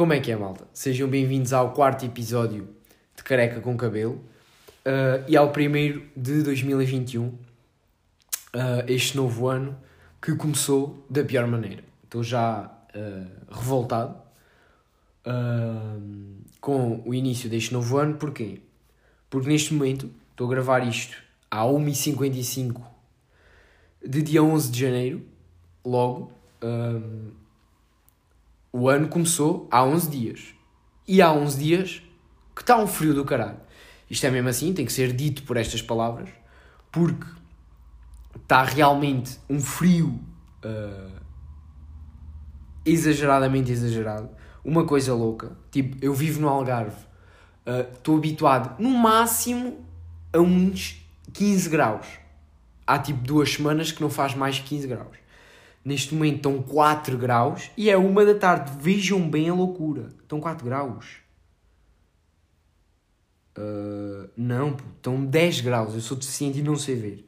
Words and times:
Como 0.00 0.14
é 0.14 0.18
que 0.18 0.32
é, 0.32 0.36
malta? 0.36 0.66
Sejam 0.72 1.06
bem-vindos 1.10 1.52
ao 1.52 1.74
quarto 1.74 2.06
episódio 2.06 2.66
de 3.14 3.22
Careca 3.22 3.60
com 3.60 3.76
Cabelo 3.76 4.14
uh, 4.14 5.22
e 5.28 5.36
ao 5.36 5.52
primeiro 5.52 6.06
de 6.16 6.42
2021, 6.42 7.26
uh, 7.26 7.38
este 8.88 9.14
novo 9.14 9.46
ano 9.46 9.78
que 10.18 10.34
começou 10.36 11.04
da 11.10 11.22
pior 11.22 11.46
maneira. 11.46 11.84
Estou 12.02 12.22
já 12.22 12.74
uh, 12.94 13.54
revoltado 13.54 14.16
com 16.62 17.02
o 17.04 17.12
início 17.12 17.50
deste 17.50 17.74
novo 17.74 17.98
ano, 17.98 18.16
porquê? 18.16 18.62
Porque 19.28 19.50
neste 19.50 19.74
momento 19.74 20.10
estou 20.30 20.46
a 20.46 20.50
gravar 20.50 20.80
isto 20.88 21.14
à 21.50 21.64
1h55 21.64 22.80
de 24.02 24.22
dia 24.22 24.42
11 24.42 24.72
de 24.72 24.80
janeiro, 24.80 25.22
logo 25.84 26.32
o 28.72 28.88
ano 28.88 29.08
começou 29.08 29.68
há 29.70 29.84
11 29.84 30.10
dias. 30.10 30.54
E 31.06 31.20
há 31.20 31.32
11 31.32 31.58
dias 31.58 32.02
que 32.54 32.62
está 32.62 32.78
um 32.78 32.86
frio 32.86 33.14
do 33.14 33.24
caralho. 33.24 33.60
Isto 34.08 34.26
é 34.26 34.30
mesmo 34.30 34.48
assim, 34.48 34.72
tem 34.72 34.84
que 34.84 34.92
ser 34.92 35.12
dito 35.12 35.42
por 35.44 35.56
estas 35.56 35.80
palavras, 35.80 36.28
porque 36.90 37.26
está 38.36 38.62
realmente 38.62 39.38
um 39.48 39.60
frio 39.60 40.20
uh, 40.64 41.20
exageradamente 42.84 43.70
exagerado. 43.70 44.30
Uma 44.64 44.84
coisa 44.84 45.14
louca. 45.14 45.56
Tipo, 45.70 45.96
eu 46.04 46.12
vivo 46.12 46.40
no 46.40 46.48
Algarve, 46.48 46.96
estou 47.94 48.16
uh, 48.16 48.18
habituado 48.18 48.80
no 48.82 48.90
máximo 48.90 49.84
a 50.32 50.38
uns 50.38 51.00
15 51.32 51.68
graus. 51.70 52.06
Há 52.86 52.98
tipo 52.98 53.20
duas 53.20 53.52
semanas 53.52 53.92
que 53.92 54.02
não 54.02 54.10
faz 54.10 54.34
mais 54.34 54.58
15 54.58 54.86
graus. 54.86 55.16
Neste 55.84 56.14
momento 56.14 56.36
estão 56.36 56.62
4 56.62 57.16
graus 57.16 57.70
e 57.76 57.88
é 57.88 57.96
uma 57.96 58.24
da 58.24 58.34
tarde. 58.34 58.72
Vejam 58.80 59.28
bem 59.28 59.48
a 59.48 59.54
loucura. 59.54 60.08
Estão 60.22 60.38
4 60.38 60.64
graus. 60.64 61.16
Uh, 63.56 64.28
não, 64.36 64.76
estão 64.96 65.24
10 65.24 65.62
graus. 65.62 65.94
Eu 65.94 66.00
sou 66.00 66.16
deficiente 66.16 66.58
e 66.58 66.62
não 66.62 66.76
sei 66.76 66.96
ver. 66.96 67.26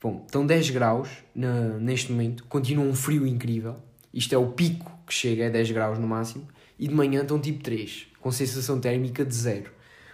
Bom, 0.00 0.22
estão 0.26 0.44
10 0.44 0.70
graus 0.70 1.08
na, 1.34 1.78
neste 1.78 2.12
momento. 2.12 2.44
Continua 2.44 2.84
um 2.84 2.94
frio 2.94 3.26
incrível. 3.26 3.76
Isto 4.12 4.34
é 4.34 4.38
o 4.38 4.52
pico 4.52 4.90
que 5.06 5.14
chega, 5.14 5.44
é 5.44 5.50
10 5.50 5.70
graus 5.70 5.98
no 5.98 6.06
máximo. 6.06 6.46
E 6.78 6.86
de 6.86 6.94
manhã 6.94 7.22
estão 7.22 7.40
tipo 7.40 7.62
3, 7.62 8.08
com 8.20 8.30
sensação 8.30 8.80
térmica 8.80 9.24
de 9.24 9.34
zero. 9.34 9.70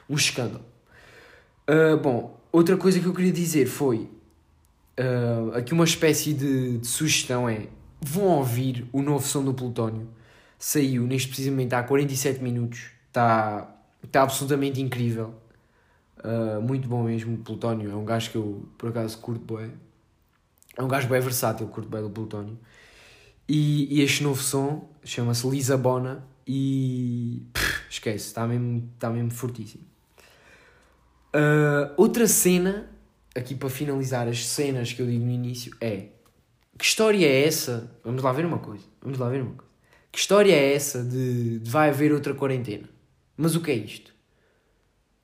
Um 0.08 0.14
escândalo. 0.14 0.64
Uh, 1.68 1.96
bom, 1.96 2.38
outra 2.52 2.76
coisa 2.76 3.00
que 3.00 3.06
eu 3.06 3.14
queria 3.14 3.32
dizer 3.32 3.66
foi 3.66 4.08
Uh, 4.98 5.54
aqui 5.54 5.72
uma 5.72 5.84
espécie 5.84 6.34
de, 6.34 6.78
de, 6.78 6.86
sugestão 6.86 7.48
é: 7.48 7.68
vão 8.00 8.24
ouvir 8.24 8.88
o 8.92 9.00
novo 9.00 9.24
som 9.24 9.44
do 9.44 9.54
Plutónio. 9.54 10.08
Saiu 10.58 11.06
neste 11.06 11.28
precisamente 11.28 11.72
há 11.74 11.82
47 11.84 12.42
minutos. 12.42 12.90
Está 13.06 13.76
tá 14.10 14.22
absolutamente 14.22 14.80
incrível. 14.80 15.34
Uh, 16.18 16.60
muito 16.60 16.88
bom 16.88 17.04
mesmo. 17.04 17.36
O 17.36 17.38
Plutónio 17.38 17.90
é 17.90 17.94
um 17.94 18.04
gajo 18.04 18.30
que 18.30 18.36
eu 18.36 18.68
por 18.76 18.88
acaso 18.88 19.18
curto 19.18 19.56
bem. 19.56 19.72
É 20.76 20.82
um 20.82 20.88
gajo 20.88 21.08
bem 21.08 21.20
versátil, 21.20 21.68
curto 21.68 21.88
bem 21.88 22.02
do 22.02 22.10
Plutónio. 22.10 22.58
E, 23.48 23.98
e 23.98 24.02
este 24.02 24.24
novo 24.24 24.42
som 24.42 24.88
chama-se 25.04 25.48
Lisabona 25.48 26.24
e 26.46 27.42
pff, 27.52 27.84
esquece, 27.88 28.26
está 28.26 28.46
mesmo, 28.46 28.90
tá 28.98 29.10
mesmo 29.10 29.30
fortíssimo. 29.30 29.84
Uh, 31.34 31.94
outra 31.96 32.26
cena 32.26 32.90
aqui 33.34 33.54
para 33.54 33.68
finalizar 33.68 34.28
as 34.28 34.46
cenas 34.46 34.92
que 34.92 35.00
eu 35.02 35.06
digo 35.06 35.24
no 35.24 35.30
início, 35.30 35.74
é 35.80 36.08
que 36.78 36.84
história 36.84 37.26
é 37.26 37.44
essa? 37.44 37.90
Vamos 38.04 38.22
lá 38.22 38.32
ver 38.32 38.46
uma 38.46 38.58
coisa. 38.58 38.84
Vamos 39.02 39.18
lá 39.18 39.28
ver 39.28 39.42
uma 39.42 39.54
coisa. 39.54 39.72
Que 40.12 40.18
história 40.18 40.52
é 40.52 40.74
essa 40.74 41.02
de, 41.02 41.58
de 41.58 41.68
vai 41.68 41.88
haver 41.88 42.12
outra 42.12 42.32
quarentena? 42.32 42.88
Mas 43.36 43.56
o 43.56 43.60
que 43.60 43.72
é 43.72 43.74
isto? 43.74 44.14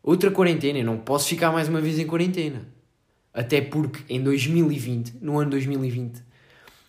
Outra 0.02 0.32
quarentena, 0.32 0.80
eu 0.80 0.84
não 0.84 0.98
posso 0.98 1.28
ficar 1.28 1.52
mais 1.52 1.68
uma 1.68 1.80
vez 1.80 1.98
em 1.98 2.06
quarentena. 2.06 2.66
Até 3.32 3.60
porque 3.60 4.02
em 4.12 4.22
2020, 4.22 5.18
no 5.20 5.38
ano 5.38 5.52
2020, 5.52 6.22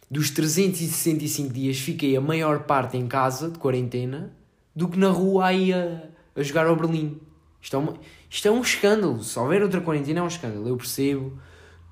dos 0.09 0.31
365 0.31 1.53
dias 1.53 1.77
fiquei 1.77 2.17
a 2.17 2.21
maior 2.21 2.63
parte 2.63 2.97
em 2.97 3.07
casa 3.07 3.49
de 3.49 3.59
quarentena 3.59 4.35
do 4.75 4.89
que 4.89 4.97
na 4.97 5.09
rua 5.09 5.45
aí 5.45 5.71
a, 5.71 6.09
a 6.35 6.43
jogar 6.43 6.65
ao 6.65 6.75
Berlim. 6.75 7.19
Isto 7.65 7.77
é, 7.77 7.79
uma, 7.79 7.93
isto 8.29 8.47
é 8.47 8.51
um 8.51 8.61
escândalo. 8.61 9.23
Se 9.23 9.39
houver 9.39 9.63
outra 9.63 9.81
quarentena 9.81 10.19
é 10.19 10.21
um 10.23 10.27
escândalo. 10.27 10.69
Eu 10.69 10.77
percebo 10.77 11.35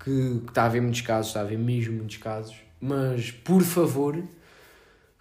que, 0.03 0.41
que 0.41 0.49
está 0.49 0.61
a 0.61 0.65
haver 0.67 0.83
muitos 0.83 1.01
casos, 1.01 1.29
está 1.29 1.39
a 1.39 1.43
haver 1.43 1.57
mesmo 1.57 1.97
muitos 1.97 2.17
casos, 2.17 2.55
mas 2.79 3.31
por 3.31 3.63
favor 3.63 4.23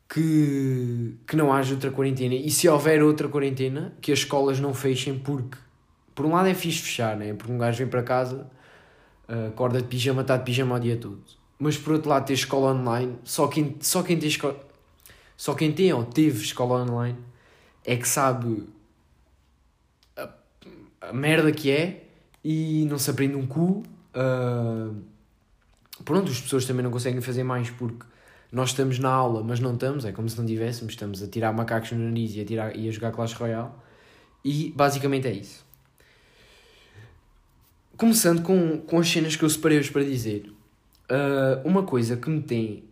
que, 0.06 1.14
que 1.26 1.36
não 1.36 1.50
haja 1.50 1.72
outra 1.72 1.90
quarentena. 1.90 2.34
E 2.34 2.50
se 2.50 2.68
houver 2.68 3.02
outra 3.02 3.28
quarentena, 3.28 3.94
que 4.02 4.12
as 4.12 4.18
escolas 4.18 4.60
não 4.60 4.74
fechem, 4.74 5.18
porque 5.18 5.56
por 6.14 6.26
um 6.26 6.32
lado 6.32 6.48
é 6.48 6.54
fixe 6.54 6.82
fechar, 6.82 7.16
né? 7.16 7.32
porque 7.32 7.50
um 7.50 7.56
gajo 7.56 7.78
vem 7.78 7.88
para 7.88 8.02
casa, 8.02 8.46
acorda 9.48 9.80
de 9.80 9.88
pijama, 9.88 10.20
está 10.20 10.36
de 10.36 10.44
pijama 10.44 10.76
o 10.76 10.80
dia 10.80 10.98
todo. 10.98 11.22
Mas 11.58 11.78
por 11.78 11.94
outro 11.94 12.10
lado, 12.10 12.26
ter 12.26 12.34
escola 12.34 12.74
online, 12.74 13.16
só 13.24 13.46
quem, 13.46 13.76
só 13.80 14.02
quem 14.02 14.18
tem 14.18 14.28
escola. 14.28 14.60
Só 15.34 15.54
quem 15.54 15.72
tem 15.72 15.94
ou 15.94 16.04
teve 16.04 16.44
escola 16.44 16.82
online 16.82 17.16
é 17.86 17.96
que 17.96 18.06
sabe 18.06 18.68
a 21.02 21.12
merda 21.12 21.50
que 21.50 21.70
é 21.70 22.04
e 22.44 22.86
não 22.88 22.98
se 22.98 23.10
aprende 23.10 23.34
um 23.34 23.46
cu. 23.46 23.82
Uh, 24.14 24.94
pronto, 26.04 26.30
as 26.30 26.40
pessoas 26.40 26.64
também 26.64 26.82
não 26.82 26.90
conseguem 26.90 27.20
fazer 27.20 27.42
mais 27.42 27.70
porque 27.70 28.06
nós 28.50 28.70
estamos 28.70 28.98
na 28.98 29.10
aula, 29.10 29.42
mas 29.42 29.60
não 29.60 29.74
estamos, 29.74 30.04
é 30.04 30.12
como 30.12 30.28
se 30.28 30.38
não 30.38 30.46
tivéssemos, 30.46 30.92
estamos 30.92 31.22
a 31.22 31.26
tirar 31.26 31.52
macacos 31.52 31.92
no 31.92 31.98
nariz 31.98 32.34
e 32.36 32.40
a, 32.40 32.44
tirar, 32.44 32.76
e 32.76 32.88
a 32.88 32.92
jogar 32.92 33.10
Clash 33.12 33.32
Royale. 33.32 33.70
E 34.44 34.72
basicamente 34.76 35.26
é 35.26 35.32
isso. 35.32 35.64
Começando 37.96 38.42
com, 38.42 38.78
com 38.78 38.98
as 38.98 39.08
cenas 39.08 39.36
que 39.36 39.44
eu 39.44 39.50
separei-vos 39.50 39.90
para 39.90 40.04
dizer. 40.04 40.52
Uh, 41.10 41.66
uma 41.66 41.82
coisa 41.82 42.16
que 42.16 42.28
me 42.28 42.42
tem 42.42 42.84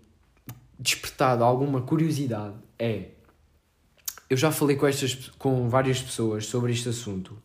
despertado 0.78 1.44
alguma 1.44 1.82
curiosidade 1.82 2.54
é. 2.78 3.08
Eu 4.28 4.36
já 4.36 4.52
falei 4.52 4.76
com, 4.76 4.86
estas, 4.86 5.30
com 5.38 5.68
várias 5.68 6.00
pessoas 6.00 6.46
sobre 6.46 6.72
este 6.72 6.88
assunto 6.88 7.36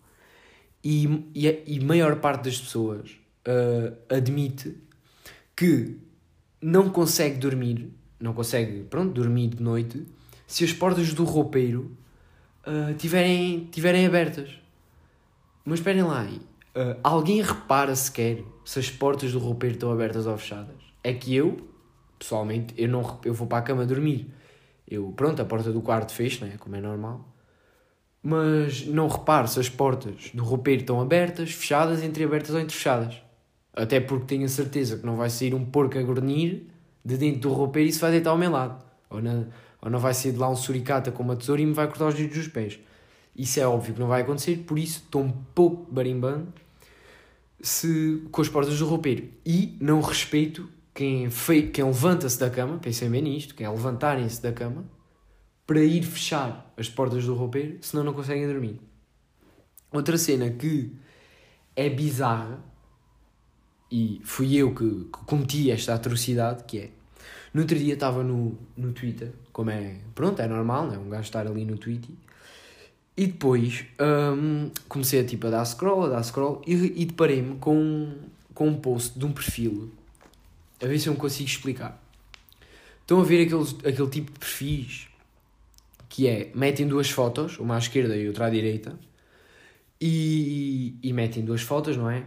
e, 0.85 1.25
e, 1.33 1.63
e 1.65 1.79
maior 1.83 2.17
parte 2.17 2.43
das 2.43 2.59
pessoas 2.59 3.17
uh, 3.47 3.97
admite 4.07 4.77
que 5.55 5.97
não 6.61 6.91
consegue 6.91 7.39
dormir, 7.39 7.91
não 8.19 8.33
consegue, 8.35 8.83
pronto, 8.83 9.11
dormir 9.11 9.47
de 9.47 9.63
noite 9.63 10.05
se 10.45 10.63
as 10.63 10.71
portas 10.71 11.11
do 11.11 11.23
roupeiro 11.23 11.97
uh, 12.67 12.93
tiverem, 12.93 13.67
tiverem 13.71 14.05
abertas. 14.05 14.51
Mas 15.65 15.79
esperem 15.79 16.03
lá, 16.03 16.23
uh, 16.23 16.99
alguém 17.03 17.41
repara 17.41 17.95
sequer 17.95 18.43
se 18.63 18.77
as 18.77 18.91
portas 18.91 19.31
do 19.31 19.39
roupeiro 19.39 19.73
estão 19.73 19.91
abertas 19.91 20.27
ou 20.27 20.37
fechadas? 20.37 20.75
É 21.03 21.11
que 21.15 21.33
eu, 21.33 21.67
pessoalmente, 22.19 22.75
eu, 22.77 22.87
não, 22.87 23.19
eu 23.25 23.33
vou 23.33 23.47
para 23.47 23.57
a 23.57 23.61
cama 23.63 23.87
dormir. 23.87 24.31
Eu, 24.87 25.11
pronto, 25.15 25.41
a 25.41 25.45
porta 25.45 25.71
do 25.71 25.81
quarto 25.81 26.13
fecho, 26.13 26.45
né, 26.45 26.57
como 26.59 26.75
é 26.75 26.81
normal 26.81 27.34
mas 28.27 28.87
não 28.87 29.07
reparo 29.07 29.47
se 29.47 29.59
as 29.59 29.69
portas 29.69 30.31
do 30.33 30.43
roupeiro 30.43 30.81
estão 30.81 30.99
abertas, 30.99 31.51
fechadas, 31.51 32.03
entreabertas 32.03 32.55
ou 32.55 32.59
entrefechadas. 32.59 33.21
Até 33.71 33.99
porque 33.99 34.25
tenho 34.25 34.45
a 34.45 34.49
certeza 34.49 34.97
que 34.97 35.05
não 35.05 35.15
vai 35.15 35.29
sair 35.29 35.53
um 35.53 35.63
porco 35.63 35.95
a 35.99 36.01
grunhir 36.01 36.63
de 37.05 37.17
dentro 37.17 37.41
do 37.41 37.53
roupeiro 37.53 37.87
e 37.87 37.93
se 37.93 38.01
vai 38.01 38.09
deitar 38.09 38.31
ao 38.31 38.37
meu 38.37 38.49
lado. 38.49 38.83
Ou, 39.11 39.21
na, 39.21 39.45
ou 39.79 39.91
não 39.91 39.99
vai 39.99 40.11
sair 40.15 40.31
de 40.31 40.39
lá 40.39 40.49
um 40.49 40.55
suricata 40.55 41.11
com 41.11 41.21
uma 41.21 41.35
tesoura 41.35 41.61
e 41.61 41.67
me 41.67 41.73
vai 41.73 41.85
cortar 41.85 42.07
os 42.07 42.15
dedos 42.15 42.35
dos 42.35 42.47
pés. 42.47 42.79
Isso 43.35 43.59
é 43.59 43.67
óbvio 43.67 43.93
que 43.93 43.99
não 43.99 44.07
vai 44.07 44.23
acontecer, 44.23 44.57
por 44.65 44.79
isso 44.79 45.03
estou 45.05 45.21
um 45.21 45.31
pouco 45.53 45.85
barimbando 45.93 46.47
se, 47.61 48.23
com 48.31 48.41
as 48.41 48.49
portas 48.49 48.79
do 48.79 48.87
roupeiro. 48.87 49.29
E 49.45 49.77
não 49.79 50.01
respeito 50.01 50.67
quem, 50.95 51.29
quem 51.71 51.85
levanta-se 51.85 52.39
da 52.39 52.49
cama, 52.49 52.79
pensem 52.79 53.07
bem 53.07 53.21
nisto, 53.21 53.53
quem 53.53 53.67
é 53.67 53.69
levantarem-se 53.69 54.41
da 54.41 54.51
cama 54.51 54.94
para 55.65 55.83
ir 55.83 56.03
fechar 56.03 56.73
as 56.77 56.89
portas 56.89 57.25
do 57.25 57.33
roupeiro, 57.33 57.77
senão 57.81 58.03
não 58.03 58.13
conseguem 58.13 58.47
dormir. 58.47 58.79
Outra 59.91 60.17
cena 60.17 60.49
que 60.49 60.91
é 61.75 61.89
bizarra, 61.89 62.63
e 63.91 64.21
fui 64.23 64.55
eu 64.55 64.73
que, 64.73 65.05
cometi 65.25 65.71
esta 65.71 65.93
atrocidade, 65.93 66.63
que 66.65 66.79
é, 66.79 66.89
no 67.53 67.61
outro 67.61 67.77
dia 67.77 67.93
estava 67.93 68.23
no, 68.23 68.57
no 68.75 68.91
Twitter, 68.91 69.31
como 69.51 69.69
é, 69.69 69.99
pronto, 70.13 70.41
é 70.41 70.47
normal, 70.47 70.87
né? 70.87 70.97
um 70.97 71.09
gajo 71.09 71.23
estar 71.23 71.47
ali 71.47 71.65
no 71.65 71.77
Twitter, 71.77 72.13
e 73.17 73.27
depois 73.27 73.85
um, 73.99 74.69
comecei 74.89 75.21
a, 75.21 75.25
tipo, 75.25 75.47
a 75.47 75.49
dar 75.49 75.65
scroll, 75.65 76.05
a 76.05 76.09
dar 76.09 76.23
scroll, 76.23 76.61
e, 76.67 76.73
e 76.73 77.05
deparei-me 77.05 77.55
com, 77.57 78.13
com 78.53 78.67
um 78.67 78.75
post 78.75 79.17
de 79.17 79.25
um 79.25 79.31
perfil, 79.31 79.91
a 80.83 80.85
ver 80.85 80.99
se 80.99 81.07
eu 81.07 81.13
me 81.13 81.19
consigo 81.19 81.49
explicar. 81.49 82.01
Estão 83.01 83.21
a 83.21 83.23
ver 83.23 83.45
aquele, 83.45 83.89
aquele 83.89 84.09
tipo 84.09 84.31
de 84.31 84.39
perfis 84.39 85.07
que 86.15 86.29
é, 86.29 86.49
metem 86.55 86.87
duas 86.87 87.09
fotos, 87.09 87.59
uma 87.59 87.75
à 87.75 87.77
esquerda 87.77 88.15
e 88.15 88.25
outra 88.25 88.45
à 88.45 88.49
direita, 88.49 88.97
e, 89.99 90.97
e 91.03 91.11
metem 91.11 91.43
duas 91.43 91.61
fotos, 91.61 91.97
não 91.97 92.09
é? 92.09 92.23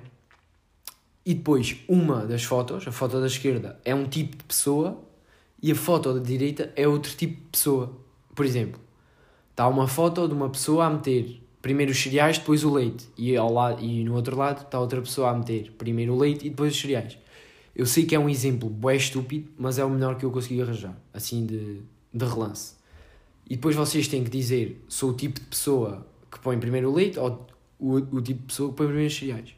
E 1.24 1.32
depois, 1.32 1.74
uma 1.88 2.26
das 2.26 2.44
fotos, 2.44 2.86
a 2.86 2.92
foto 2.92 3.18
da 3.18 3.26
esquerda, 3.26 3.80
é 3.86 3.94
um 3.94 4.06
tipo 4.06 4.36
de 4.36 4.44
pessoa, 4.44 5.02
e 5.62 5.72
a 5.72 5.74
foto 5.74 6.12
da 6.12 6.20
direita 6.20 6.70
é 6.76 6.86
outro 6.86 7.16
tipo 7.16 7.36
de 7.36 7.48
pessoa. 7.50 7.98
Por 8.34 8.44
exemplo, 8.44 8.78
está 9.52 9.66
uma 9.66 9.88
foto 9.88 10.28
de 10.28 10.34
uma 10.34 10.50
pessoa 10.50 10.84
a 10.84 10.90
meter 10.90 11.40
primeiro 11.62 11.90
os 11.90 11.98
cereais, 11.98 12.36
depois 12.36 12.64
o 12.64 12.70
leite. 12.70 13.08
E, 13.16 13.34
ao 13.38 13.50
lado, 13.50 13.82
e 13.82 14.04
no 14.04 14.16
outro 14.16 14.36
lado 14.36 14.64
está 14.64 14.78
outra 14.78 15.00
pessoa 15.00 15.30
a 15.30 15.34
meter 15.34 15.72
primeiro 15.78 16.12
o 16.12 16.18
leite 16.18 16.46
e 16.46 16.50
depois 16.50 16.74
os 16.74 16.78
cereais. 16.78 17.16
Eu 17.74 17.86
sei 17.86 18.04
que 18.04 18.14
é 18.14 18.18
um 18.18 18.28
exemplo 18.28 18.68
bué 18.68 18.96
estúpido, 18.96 19.50
mas 19.56 19.78
é 19.78 19.84
o 19.84 19.88
melhor 19.88 20.18
que 20.18 20.26
eu 20.26 20.30
consegui 20.30 20.60
arranjar, 20.60 20.94
assim 21.14 21.46
de, 21.46 21.80
de 22.12 22.24
relance. 22.26 22.77
E 23.48 23.56
depois 23.56 23.74
vocês 23.74 24.06
têm 24.06 24.22
que 24.22 24.30
dizer 24.30 24.84
sou 24.88 25.10
o 25.10 25.14
tipo 25.14 25.40
de 25.40 25.46
pessoa 25.46 26.06
que 26.30 26.38
põe 26.38 26.58
primeiro 26.58 26.90
o 26.90 26.94
leite 26.94 27.18
ou 27.18 27.46
o, 27.78 27.94
o 27.94 28.20
tipo 28.20 28.40
de 28.40 28.46
pessoa 28.46 28.70
que 28.70 28.76
põe 28.76 28.86
primeiro 28.86 29.10
os 29.10 29.16
cereais. 29.16 29.54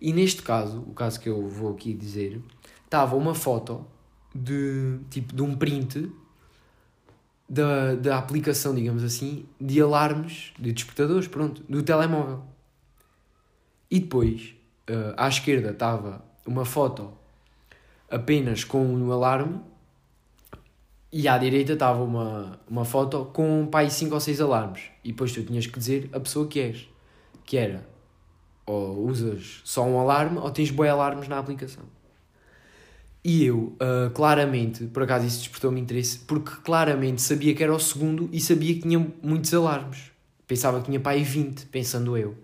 E 0.00 0.12
neste 0.12 0.42
caso, 0.42 0.80
o 0.80 0.92
caso 0.92 1.20
que 1.20 1.28
eu 1.28 1.46
vou 1.46 1.72
aqui 1.72 1.94
dizer, 1.94 2.42
estava 2.84 3.14
uma 3.14 3.34
foto 3.34 3.86
de 4.34 4.98
tipo 5.10 5.34
de 5.34 5.42
um 5.42 5.54
print 5.54 6.10
da, 7.48 7.94
da 7.94 8.18
aplicação, 8.18 8.74
digamos 8.74 9.04
assim, 9.04 9.46
de 9.60 9.80
alarmes, 9.80 10.52
de 10.58 10.72
despertadores, 10.72 11.28
pronto, 11.28 11.62
do 11.68 11.82
telemóvel. 11.82 12.42
E 13.90 14.00
depois, 14.00 14.54
uh, 14.90 15.14
à 15.16 15.28
esquerda 15.28 15.70
estava 15.70 16.24
uma 16.46 16.64
foto 16.64 17.12
apenas 18.10 18.64
com 18.64 18.84
um 18.84 19.12
alarme 19.12 19.60
e 21.12 21.28
à 21.28 21.36
direita 21.36 21.74
estava 21.74 22.02
uma, 22.02 22.58
uma 22.68 22.84
foto 22.84 23.26
com 23.26 23.66
pai 23.66 23.90
5 23.90 24.14
ou 24.14 24.20
6 24.20 24.40
alarmes. 24.40 24.84
E 25.04 25.12
depois 25.12 25.32
tu 25.32 25.42
tinhas 25.42 25.66
que 25.66 25.78
dizer 25.78 26.08
a 26.12 26.18
pessoa 26.18 26.46
que 26.48 26.58
és. 26.58 26.88
Que 27.44 27.58
era, 27.58 27.86
ou 28.64 29.06
usas 29.06 29.60
só 29.64 29.84
um 29.84 29.98
alarme 29.98 30.38
ou 30.38 30.50
tens 30.50 30.70
boi 30.70 30.88
alarmes 30.88 31.28
na 31.28 31.38
aplicação. 31.38 31.84
E 33.24 33.44
eu, 33.44 33.76
uh, 33.76 34.10
claramente, 34.14 34.86
por 34.86 35.02
acaso 35.02 35.26
isso 35.26 35.38
despertou-me 35.38 35.80
interesse, 35.80 36.18
porque 36.20 36.50
claramente 36.64 37.20
sabia 37.20 37.54
que 37.54 37.62
era 37.62 37.72
o 37.72 37.78
segundo 37.78 38.28
e 38.32 38.40
sabia 38.40 38.74
que 38.74 38.80
tinha 38.80 38.98
muitos 39.22 39.52
alarmes. 39.52 40.10
Pensava 40.46 40.80
que 40.80 40.86
tinha 40.86 40.98
pai 40.98 41.22
20, 41.22 41.66
pensando 41.66 42.16
eu. 42.16 42.36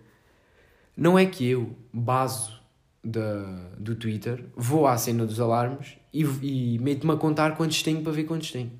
Não 0.96 1.18
é 1.18 1.26
que 1.26 1.48
eu, 1.48 1.74
baso 1.92 2.60
da, 3.02 3.70
do 3.78 3.94
Twitter, 3.94 4.44
vou 4.56 4.86
à 4.86 4.96
cena 4.98 5.24
dos 5.24 5.40
alarmes 5.40 5.96
e, 6.22 6.74
e 6.74 6.78
meto-me 6.78 7.12
a 7.12 7.16
contar 7.16 7.56
quantos 7.56 7.82
tenho 7.82 8.02
para 8.02 8.12
ver 8.12 8.24
quantos 8.24 8.50
tenho. 8.50 8.72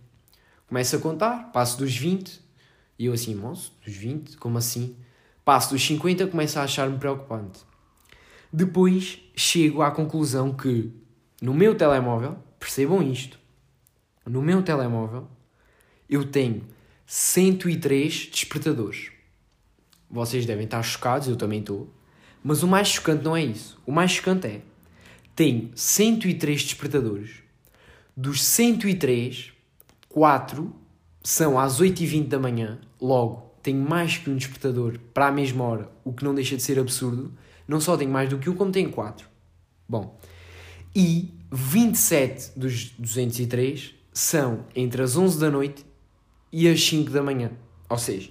Começo 0.67 0.97
a 0.97 0.99
contar, 0.99 1.51
passo 1.53 1.79
dos 1.79 1.97
20, 1.97 2.41
e 2.99 3.07
eu 3.07 3.13
assim, 3.13 3.35
moço, 3.35 3.73
dos 3.85 3.95
20? 3.95 4.37
Como 4.37 4.59
assim? 4.59 4.97
Passo 5.45 5.71
dos 5.71 5.87
50, 5.87 6.27
começo 6.27 6.59
a 6.59 6.63
achar-me 6.63 6.99
preocupante. 6.99 7.61
Depois 8.53 9.21
chego 9.35 9.83
à 9.83 9.91
conclusão 9.91 10.53
que 10.53 10.93
no 11.41 11.55
meu 11.55 11.75
telemóvel, 11.75 12.37
percebam 12.59 13.03
isto, 13.03 13.39
no 14.27 14.43
meu 14.43 14.63
telemóvel 14.63 15.29
eu 16.09 16.25
tenho 16.25 16.67
103 17.07 18.29
despertadores. 18.31 19.11
Vocês 20.11 20.47
devem 20.47 20.65
estar 20.65 20.83
chocados, 20.83 21.29
eu 21.29 21.37
também 21.37 21.61
estou. 21.61 21.93
Mas 22.43 22.63
o 22.63 22.69
mais 22.69 22.89
chocante 22.89 23.25
não 23.25 23.37
é 23.37 23.45
isso. 23.45 23.81
O 23.87 23.93
mais 23.93 24.11
chocante 24.11 24.47
é: 24.47 24.63
tenho 25.39 25.71
103 25.73 26.65
despertadores. 26.65 27.31
Dos 28.17 28.43
103, 28.43 29.53
4 30.09 30.75
são 31.23 31.57
às 31.57 31.81
8h20 31.81 32.27
da 32.27 32.41
manhã. 32.41 32.81
Logo, 33.01 33.55
tenho 33.63 33.79
mais 33.79 34.19
que 34.19 34.29
um 34.29 34.35
despertador 34.35 34.99
para 35.15 35.29
a 35.29 35.31
mesma 35.31 35.63
hora, 35.63 35.93
o 36.03 36.13
que 36.13 36.25
não 36.25 36.35
deixa 36.35 36.57
de 36.57 36.63
ser 36.65 36.77
absurdo. 36.77 37.33
Não 37.69 37.81
só 37.81 37.97
tenho 37.97 38.11
mais 38.11 38.29
do 38.29 38.39
que 38.39 38.51
um, 38.51 38.57
como 38.57 38.73
tenho 38.73 38.91
4. 38.91 39.29
Bom, 39.89 40.19
e 40.93 41.33
27 41.53 42.59
dos 42.59 42.91
203 42.99 43.95
são 44.13 44.65
entre 44.75 45.01
as 45.03 45.17
11 45.17 45.39
da 45.39 45.53
noite 45.53 45.87
e 46.51 46.69
as 46.69 46.83
5 46.83 47.13
da 47.13 47.23
manhã. 47.23 47.53
Ou 47.89 47.97
seja, 47.97 48.31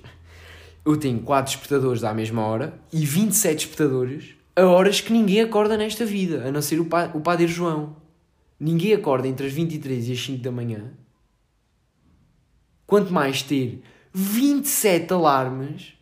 eu 0.86 0.98
tenho 0.98 1.22
4 1.22 1.54
despertadores 1.54 2.04
à 2.04 2.14
mesma 2.14 2.42
hora 2.42 2.78
e 2.92 3.06
27 3.06 3.66
despertadores 3.66 4.37
a 4.58 4.66
horas 4.66 5.00
que 5.00 5.14
ninguém 5.14 5.42
acorda 5.42 5.78
nesta 5.78 6.04
vida, 6.06 6.48
a 6.48 6.52
não 6.52 6.62
ser 6.62 6.80
o, 6.80 6.86
pa 6.86 7.12
o 7.14 7.22
Padre 7.22 7.48
João. 7.48 7.96
Ninguém 8.60 8.94
acorda 8.94 9.28
entre 9.28 9.46
as 9.46 9.54
23 9.54 10.10
e 10.10 10.14
as 10.14 10.20
5 10.20 10.44
da 10.44 10.52
manhã. 10.52 10.92
Quanto 12.86 13.14
mais 13.14 13.42
ter 13.42 13.84
27 14.12 15.14
alarmes 15.14 15.94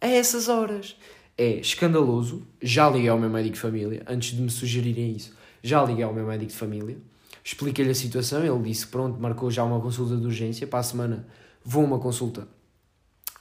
a 0.00 0.08
essas 0.08 0.48
horas. 0.48 0.96
É 1.36 1.52
escandaloso. 1.54 2.46
Já 2.60 2.88
liguei 2.90 3.08
ao 3.08 3.18
meu 3.18 3.30
médico 3.30 3.54
de 3.54 3.60
família 3.60 4.02
antes 4.06 4.36
de 4.36 4.42
me 4.42 4.50
sugerirem 4.50 5.12
isso 5.12 5.38
já 5.62 5.84
liguei 5.84 6.04
ao 6.04 6.12
meu 6.12 6.26
médico 6.26 6.50
de 6.50 6.56
família, 6.56 6.96
expliquei-lhe 7.44 7.90
a 7.90 7.94
situação, 7.94 8.44
ele 8.44 8.68
disse 8.68 8.86
pronto, 8.86 9.20
marcou 9.20 9.50
já 9.50 9.64
uma 9.64 9.80
consulta 9.80 10.16
de 10.16 10.24
urgência, 10.24 10.66
para 10.66 10.78
a 10.80 10.82
semana 10.82 11.26
vou 11.64 11.82
a 11.82 11.86
uma 11.86 11.98
consulta 11.98 12.48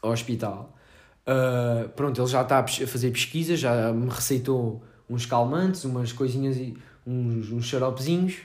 ao 0.01 0.11
hospital. 0.11 0.75
Uh, 1.27 1.89
pronto, 1.89 2.19
ele 2.19 2.27
já 2.27 2.41
está 2.41 2.59
a 2.59 2.67
fazer 2.67 3.11
pesquisa, 3.11 3.55
já 3.55 3.93
me 3.93 4.09
receitou 4.09 4.83
uns 5.09 5.25
calmantes, 5.25 5.85
umas 5.85 6.11
coisinhas, 6.11 6.57
uns, 7.05 7.51
uns 7.51 7.65
xaropezinhos 7.65 8.37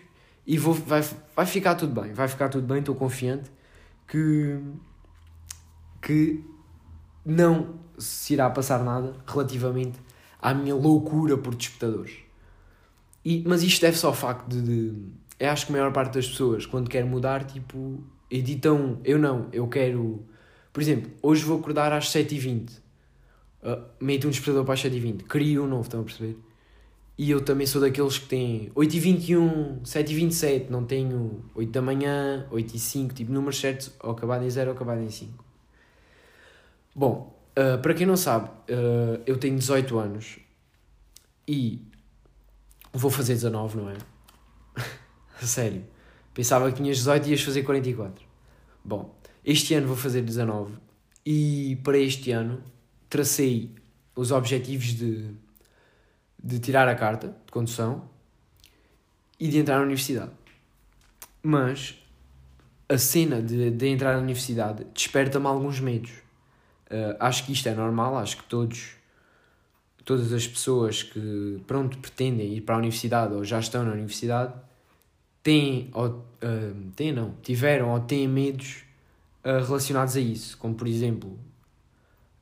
e 0.47 0.59
vou, 0.59 0.75
vai, 0.75 1.03
vai 1.35 1.47
ficar 1.47 1.75
tudo 1.75 1.99
bem, 2.01 2.13
vai 2.13 2.29
ficar 2.29 2.49
tudo 2.49 2.67
bem, 2.67 2.81
estou 2.81 2.95
confiante 2.95 3.51
que, 4.07 4.61
que 6.03 6.45
não 7.25 7.77
se 7.99 8.35
irá 8.35 8.51
passar 8.51 8.83
nada 8.85 9.15
relativamente 9.27 9.99
à 10.41 10.53
minha 10.53 10.75
loucura 10.75 11.39
por 11.39 11.55
despertadores. 11.55 12.17
E, 13.25 13.43
mas 13.47 13.63
isto 13.63 13.81
deve-se 13.81 14.05
ao 14.05 14.13
facto 14.13 14.47
de, 14.49 14.61
de, 14.61 15.03
Eu 15.41 15.51
acho 15.51 15.67
que 15.67 15.73
a 15.73 15.77
maior 15.77 15.93
parte 15.93 16.15
das 16.15 16.29
pessoas, 16.29 16.67
quando 16.67 16.91
quer 16.91 17.05
mudar, 17.05 17.45
tipo, 17.45 18.05
editam. 18.31 19.01
Eu 19.05 19.19
não, 19.19 19.49
eu 19.53 19.67
quero. 19.69 20.23
Por 20.75 20.83
exemplo, 20.83 21.11
hoje 21.23 21.43
vou 21.43 21.59
acordar 21.59 21.91
às 21.91 22.11
7h20. 22.13 22.69
Uh, 23.63 23.83
meto 23.99 24.27
um 24.27 24.31
despertador 24.31 24.67
para 24.67 24.75
as 24.75 24.83
7h20. 24.83 25.23
Crio 25.23 25.65
um 25.65 25.67
novo, 25.67 25.85
estão 25.85 26.03
a 26.03 26.05
perceber? 26.05 26.37
E 27.17 27.31
eu 27.31 27.41
também 27.43 27.67
sou 27.67 27.81
daqueles 27.81 28.19
que 28.19 28.27
têm 28.27 28.71
8h21, 28.75 29.81
7h27, 29.83 30.69
não 30.69 30.85
tenho 30.85 31.43
8 31.55 31.71
da 31.71 31.81
manhã, 31.81 32.47
8h05, 32.51 33.15
tipo 33.15 33.33
números 33.33 33.59
certos, 33.59 33.91
ou 34.03 34.11
acabado 34.11 34.45
em 34.45 34.51
0 34.51 34.69
ou 34.69 34.77
acabado 34.77 35.01
em 35.01 35.09
5. 35.09 35.43
Bom, 36.95 37.35
uh, 37.57 37.81
para 37.81 37.95
quem 37.95 38.05
não 38.05 38.17
sabe, 38.17 38.49
uh, 38.49 39.23
eu 39.25 39.39
tenho 39.39 39.57
18 39.57 39.99
anos 39.99 40.39
e 41.49 41.81
Vou 42.97 43.11
fazer 43.11 43.35
19, 43.35 43.77
não 43.77 43.91
é? 43.91 43.97
Sério. 45.45 45.85
Pensava 46.33 46.71
que 46.71 46.77
tinhas 46.77 46.99
18 46.99 47.27
e 47.27 47.31
ias 47.33 47.43
fazer 47.43 47.65
44. 47.65 48.25
Bom, 48.85 49.13
este 49.45 49.75
ano 49.75 49.87
vou 49.87 49.97
fazer 49.97 50.23
19 50.23 50.75
e 51.25 51.79
para 51.83 51.99
este 51.99 52.31
ano 52.31 52.63
tracei 53.09 53.71
os 54.17 54.31
objetivos 54.31 54.95
de, 54.95 55.31
de 56.43 56.59
tirar 56.59 56.89
a 56.89 56.95
carta 56.95 57.29
de 57.29 57.53
condução 57.53 58.09
e 59.39 59.49
de 59.49 59.59
entrar 59.59 59.77
na 59.77 59.83
universidade. 59.83 60.33
Mas 61.43 61.99
a 62.89 62.99
cena 62.99 63.43
de, 63.43 63.71
de 63.71 63.87
entrar 63.89 64.15
na 64.15 64.21
universidade 64.21 64.85
desperta-me 64.95 65.47
alguns 65.47 65.81
medos. 65.81 66.11
Uh, 66.91 67.17
acho 67.19 67.45
que 67.45 67.53
isto 67.53 67.69
é 67.69 67.75
normal, 67.75 68.17
acho 68.19 68.37
que 68.37 68.45
todos 68.45 68.97
todas 70.05 70.33
as 70.33 70.47
pessoas 70.47 71.03
que, 71.03 71.63
pronto, 71.67 71.97
pretendem 71.99 72.55
ir 72.55 72.61
para 72.61 72.75
a 72.75 72.79
universidade 72.79 73.33
ou 73.33 73.43
já 73.43 73.59
estão 73.59 73.83
na 73.85 73.93
universidade 73.93 74.53
têm, 75.43 75.89
ou, 75.95 76.09
uh, 76.09 76.91
têm 76.95 77.13
não, 77.13 77.35
tiveram 77.43 77.91
ou 77.91 78.01
têm 78.01 78.29
medos 78.29 78.85
uh, 79.45 79.65
relacionados 79.65 80.17
a 80.17 80.21
isso, 80.21 80.57
como 80.59 80.75
por 80.75 80.87
exemplo 80.87 81.39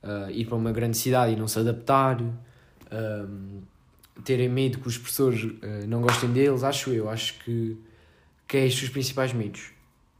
uh, 0.03 0.29
ir 0.31 0.45
para 0.45 0.55
uma 0.55 0.71
grande 0.71 0.97
cidade 0.97 1.33
e 1.33 1.35
não 1.35 1.47
se 1.47 1.59
adaptar, 1.59 2.19
terem 4.23 4.47
medo 4.47 4.77
que 4.77 4.87
os 4.87 4.95
professores 4.95 5.51
não 5.87 5.99
gostem 5.99 6.31
deles, 6.31 6.61
acho 6.61 6.91
eu, 6.91 7.09
acho 7.09 7.39
que, 7.39 7.75
que 8.47 8.57
é 8.57 8.67
estes 8.67 8.83
os 8.83 8.89
principais 8.89 9.33
medos. 9.33 9.71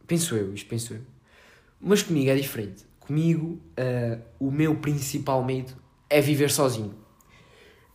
Penso 0.07 0.35
eu, 0.35 0.51
isto 0.55 0.67
penso 0.67 0.95
eu. 0.95 1.01
Mas 1.79 2.01
comigo 2.01 2.31
é 2.31 2.35
diferente. 2.35 2.83
Comigo, 2.99 3.61
o 4.39 4.49
meu 4.49 4.77
principal 4.77 5.45
medo 5.45 5.73
é 6.09 6.19
viver 6.19 6.49
sozinho 6.49 6.95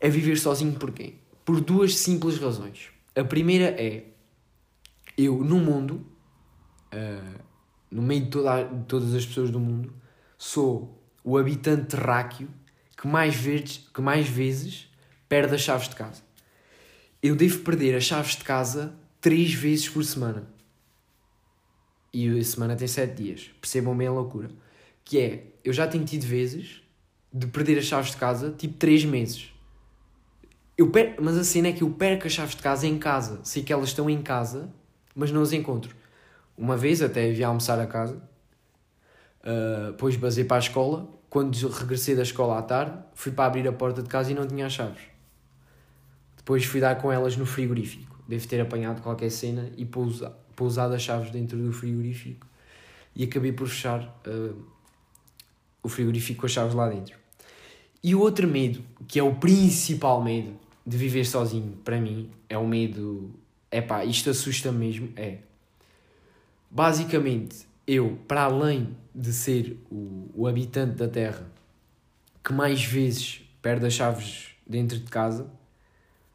a 0.03 0.09
viver 0.09 0.39
sozinho 0.39 0.73
porquê? 0.75 1.15
Por 1.45 1.61
duas 1.61 1.97
simples 1.97 2.39
razões. 2.39 2.91
A 3.17 3.25
primeira 3.25 3.67
é 3.81 4.05
eu 5.17 5.43
no 5.43 5.59
mundo, 5.59 6.07
uh, 6.95 7.41
no 7.91 8.03
meio 8.03 8.25
de, 8.25 8.31
toda, 8.31 8.65
de 8.65 8.85
todas 8.85 9.15
as 9.15 9.25
pessoas 9.25 9.51
do 9.51 9.61
mundo, 9.61 9.93
sou 10.37 10.99
o 11.25 11.37
habitante 11.37 11.97
terráqueo 11.97 12.49
que 12.97 13.07
mais 13.07 13.35
vezes, 13.35 13.89
que 13.93 14.01
mais 14.01 14.29
vezes 14.29 14.89
perde 15.29 15.55
as 15.55 15.61
chaves 15.61 15.89
de 15.89 15.95
casa. 15.95 16.23
Eu 17.23 17.37
devo 17.37 17.61
perder 17.61 17.95
as 17.95 18.05
chaves 18.05 18.37
de 18.37 18.45
casa 18.45 18.95
três 19.21 19.53
vezes 19.53 19.89
por 19.89 20.05
semana. 20.05 20.49
E 22.13 22.29
a 22.39 22.45
semana 22.45 22.75
tem 22.75 22.89
sete 22.89 23.23
dias. 23.23 23.51
Percebam 23.61 23.97
bem 23.97 24.07
a 24.07 24.13
loucura. 24.13 24.51
Que 25.05 25.19
é, 25.19 25.47
eu 25.65 25.73
já 25.73 25.87
tenho 25.87 26.05
tido 26.05 26.25
vezes 26.25 26.83
de 27.33 27.47
perder 27.47 27.79
as 27.79 27.85
chaves 27.85 28.11
de 28.11 28.17
casa 28.17 28.55
tipo 28.57 28.75
três 28.75 29.05
meses. 29.05 29.53
Eu 30.77 30.91
per... 30.91 31.17
Mas 31.21 31.37
a 31.37 31.45
cena 31.45 31.69
é 31.69 31.73
que 31.73 31.83
eu 31.83 31.91
perco 31.91 32.27
as 32.27 32.33
chaves 32.33 32.55
de 32.55 32.63
casa 32.63 32.87
em 32.87 32.99
casa. 32.99 33.41
Sei 33.43 33.63
que 33.63 33.73
elas 33.73 33.91
estão 33.91 34.09
em 34.09 34.23
casa, 34.23 34.73
mas 35.15 35.31
não 35.31 35.43
as 35.43 35.53
encontro. 35.53 35.95
Uma 36.59 36.77
vez 36.77 37.01
até 37.01 37.31
vi 37.31 37.43
almoçar 37.43 37.81
a 37.81 37.87
casa, 37.87 38.21
Uh, 39.49 39.93
depois 39.93 40.17
basei 40.17 40.45
para 40.45 40.57
a 40.57 40.61
escola. 40.61 41.09
Quando 41.31 41.55
regressei 41.69 42.15
da 42.17 42.23
escola 42.23 42.59
à 42.59 42.63
tarde, 42.63 42.99
fui 43.15 43.33
para 43.33 43.47
abrir 43.47 43.69
a 43.69 43.73
porta 43.73 44.03
de 44.03 44.09
casa 44.09 44.31
e 44.31 44.35
não 44.35 44.47
tinha 44.47 44.67
as 44.67 44.73
chaves. 44.73 45.03
Depois 46.37 46.65
fui 46.65 46.81
dar 46.81 46.97
com 47.01 47.13
elas 47.13 47.37
no 47.37 47.45
frigorífico. 47.45 48.19
Devo 48.27 48.47
ter 48.47 48.61
apanhado 48.61 49.03
qualquer 49.03 49.31
cena 49.31 49.71
e 49.77 49.85
pousado, 49.85 50.35
pousado 50.57 50.95
as 50.95 51.03
chaves 51.03 51.31
dentro 51.31 51.59
do 51.59 51.73
frigorífico. 51.73 52.47
E 53.15 53.25
acabei 53.25 53.53
por 53.53 53.69
fechar 53.69 54.03
uh, 54.27 54.65
o 55.83 55.89
frigorífico 55.89 56.41
com 56.41 56.47
as 56.47 56.53
chaves 56.53 56.75
lá 56.75 56.89
dentro. 56.89 57.17
E 58.03 58.15
o 58.15 58.21
outro 58.21 58.47
medo, 58.47 58.83
que 59.07 59.19
é 59.19 59.23
o 59.23 59.35
principal 59.35 60.23
medo 60.23 60.59
de 60.87 60.97
viver 60.97 61.25
sozinho, 61.25 61.77
para 61.85 62.01
mim, 62.01 62.31
é 62.49 62.57
o 62.57 62.67
medo. 62.67 63.35
É 63.71 63.81
pá, 63.83 64.05
isto 64.05 64.31
assusta 64.31 64.73
mesmo. 64.73 65.11
É. 65.17 65.39
Basicamente, 66.71 67.67
eu, 67.87 68.19
para 68.29 68.43
além 68.43 68.97
de 69.15 69.33
ser 69.33 69.83
o, 69.91 70.31
o 70.35 70.47
habitante 70.47 70.97
da 70.97 71.09
Terra 71.09 71.51
que 72.45 72.53
mais 72.53 72.85
vezes 72.85 73.43
perde 73.61 73.87
as 73.87 73.93
chaves 73.95 74.51
dentro 74.67 74.99
de 74.99 75.11
casa, 75.11 75.51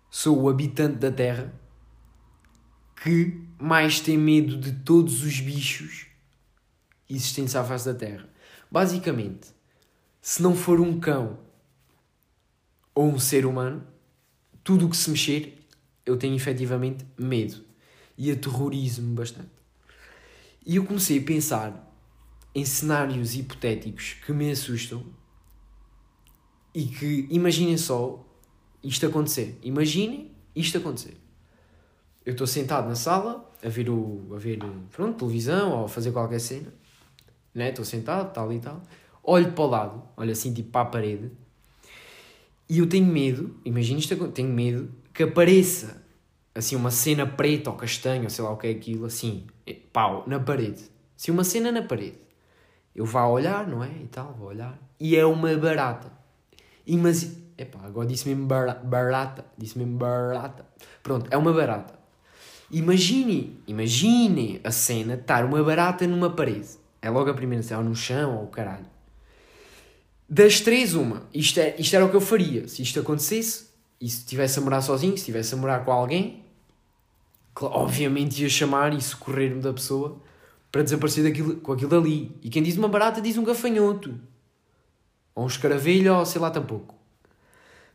sou 0.10 0.42
o 0.42 0.50
habitante 0.50 0.98
da 0.98 1.12
Terra 1.12 1.54
que 3.02 3.42
mais 3.60 4.00
tem 4.00 4.18
medo 4.18 4.58
de 4.58 4.72
todos 4.72 5.24
os 5.24 5.40
bichos 5.40 6.08
existentes 7.10 7.56
à 7.56 7.64
face 7.64 7.86
da 7.86 7.94
Terra. 7.94 8.28
Basicamente, 8.72 9.48
se 10.22 10.42
não 10.42 10.56
for 10.56 10.80
um 10.80 11.00
cão 11.00 11.40
ou 12.96 13.08
um 13.08 13.20
ser 13.20 13.46
humano, 13.46 13.86
tudo 14.64 14.88
o 14.88 14.90
que 14.90 14.98
se 14.98 15.10
mexer, 15.10 15.68
eu 16.06 16.18
tenho 16.18 16.36
efetivamente 16.36 17.06
medo 17.18 17.64
e 18.18 18.32
aterrorismo 18.32 19.14
bastante. 19.14 19.63
E 20.66 20.78
eu 20.78 20.86
comecei 20.86 21.20
a 21.20 21.24
pensar 21.24 21.94
em 22.56 22.64
cenários 22.64 23.36
hipotéticos 23.36 24.16
que 24.26 24.32
me 24.32 24.52
assustam 24.52 25.04
e 26.74 26.86
que 26.86 27.28
imaginem 27.30 27.78
só 27.78 28.24
isto 28.84 29.06
acontecer. 29.06 29.60
Imaginem 29.62 30.32
isto 30.56 30.78
acontecer. 30.78 31.18
Eu 32.26 32.32
estou 32.34 32.48
sentado 32.48 32.88
na 32.88 32.96
sala 32.96 33.52
a 33.64 33.70
ver, 33.70 33.90
o, 33.90 34.30
a 34.34 34.38
ver 34.38 34.60
pronto, 34.92 35.20
televisão 35.20 35.72
ou 35.72 35.86
a 35.86 35.90
fazer 35.90 36.12
qualquer 36.12 36.40
cena. 36.40 36.74
Né? 37.54 37.70
Estou 37.70 37.84
sentado, 37.84 38.34
tal 38.34 38.52
e 38.52 38.60
tal. 38.60 38.82
Olho 39.24 39.52
para 39.52 39.64
o 39.64 39.68
lado, 39.68 40.04
olho 40.18 40.32
assim 40.32 40.54
tipo 40.54 40.70
para 40.70 40.82
a 40.82 40.86
parede 40.86 41.32
e 42.74 42.80
eu 42.80 42.88
tenho 42.88 43.06
medo, 43.06 43.56
imagina 43.66 44.00
isto, 44.00 44.28
tenho 44.30 44.50
medo 44.50 44.90
que 45.14 45.24
apareça 45.24 46.03
assim 46.56 46.76
uma 46.76 46.92
cena 46.92 47.26
preta 47.26 47.70
ou 47.70 47.76
castanha, 47.76 48.24
ou 48.24 48.30
sei 48.30 48.44
lá 48.44 48.52
o 48.52 48.58
que 48.58 48.68
é 48.68 48.72
aquilo, 48.72 49.06
assim, 49.06 49.48
pau, 49.92 50.24
na 50.28 50.40
parede. 50.40 50.84
Se 51.16 51.32
uma 51.32 51.44
cena 51.44 51.72
na 51.72 51.82
parede. 51.82 52.18
Eu 52.96 53.06
vá 53.06 53.26
olhar, 53.26 53.68
não 53.68 53.84
é? 53.84 53.90
E 53.90 54.08
tal, 54.08 54.34
vou 54.34 54.50
olhar. 54.50 54.78
E 55.00 55.16
é 55.16 55.26
uma 55.26 55.56
barata. 55.58 56.12
Mas, 56.88 57.36
epá, 57.58 57.80
agora 57.84 58.08
disse 58.08 58.28
mesmo 58.28 58.46
barata. 58.46 59.46
Disse 59.58 59.78
mesmo 59.78 59.98
barata. 59.98 60.66
Pronto, 61.02 61.28
é 61.32 61.38
uma 61.38 61.52
barata. 61.52 61.98
Imagine, 62.70 63.60
imagine 63.68 64.62
a 64.64 64.72
cena 64.72 65.16
de 65.16 65.22
estar 65.22 65.44
uma 65.46 65.64
barata 65.64 66.06
numa 66.06 66.30
parede. 66.30 66.70
É 67.02 67.10
logo 67.10 67.30
a 67.30 67.34
primeira 67.34 67.64
cena, 67.64 67.80
ou 67.80 67.86
no 67.86 67.96
chão, 67.96 68.38
ou 68.38 68.44
o 68.46 68.48
caralho. 68.48 68.86
Das 70.30 70.62
três, 70.62 70.94
uma. 70.94 71.28
Isto, 71.34 71.60
é, 71.60 71.76
isto 71.78 71.96
era 71.96 72.06
o 72.06 72.10
que 72.10 72.16
eu 72.16 72.22
faria. 72.22 72.68
Se 72.68 72.82
isto 72.82 73.00
acontecesse, 73.00 73.68
e 74.00 74.10
se 74.10 74.20
estivesse 74.20 74.60
a 74.60 74.62
morar 74.62 74.82
sozinho, 74.82 75.14
se 75.14 75.20
estivesse 75.20 75.54
a 75.54 75.58
morar 75.58 75.86
com 75.86 75.92
alguém, 75.92 76.43
obviamente 77.62 78.42
ia 78.42 78.50
chamar 78.50 78.94
e 78.94 79.02
socorrer-me 79.02 79.62
da 79.62 79.74
pessoa 79.74 80.22
para 80.72 80.82
desaparecer 80.82 81.24
daquilo, 81.24 81.58
com 81.58 81.72
aquilo 81.72 81.96
ali. 81.98 82.38
E 82.42 82.50
quem 82.50 82.64
diz 82.64 82.78
uma 82.78 82.88
barata 82.88 83.22
diz 83.22 83.38
um 83.38 83.44
gafanhoto. 83.44 84.20
Ou 85.36 85.44
um 85.44 85.48
escaravelho, 85.48 86.16
ou 86.16 86.26
sei 86.26 86.42
lá 86.42 86.50
tampouco. 86.50 86.96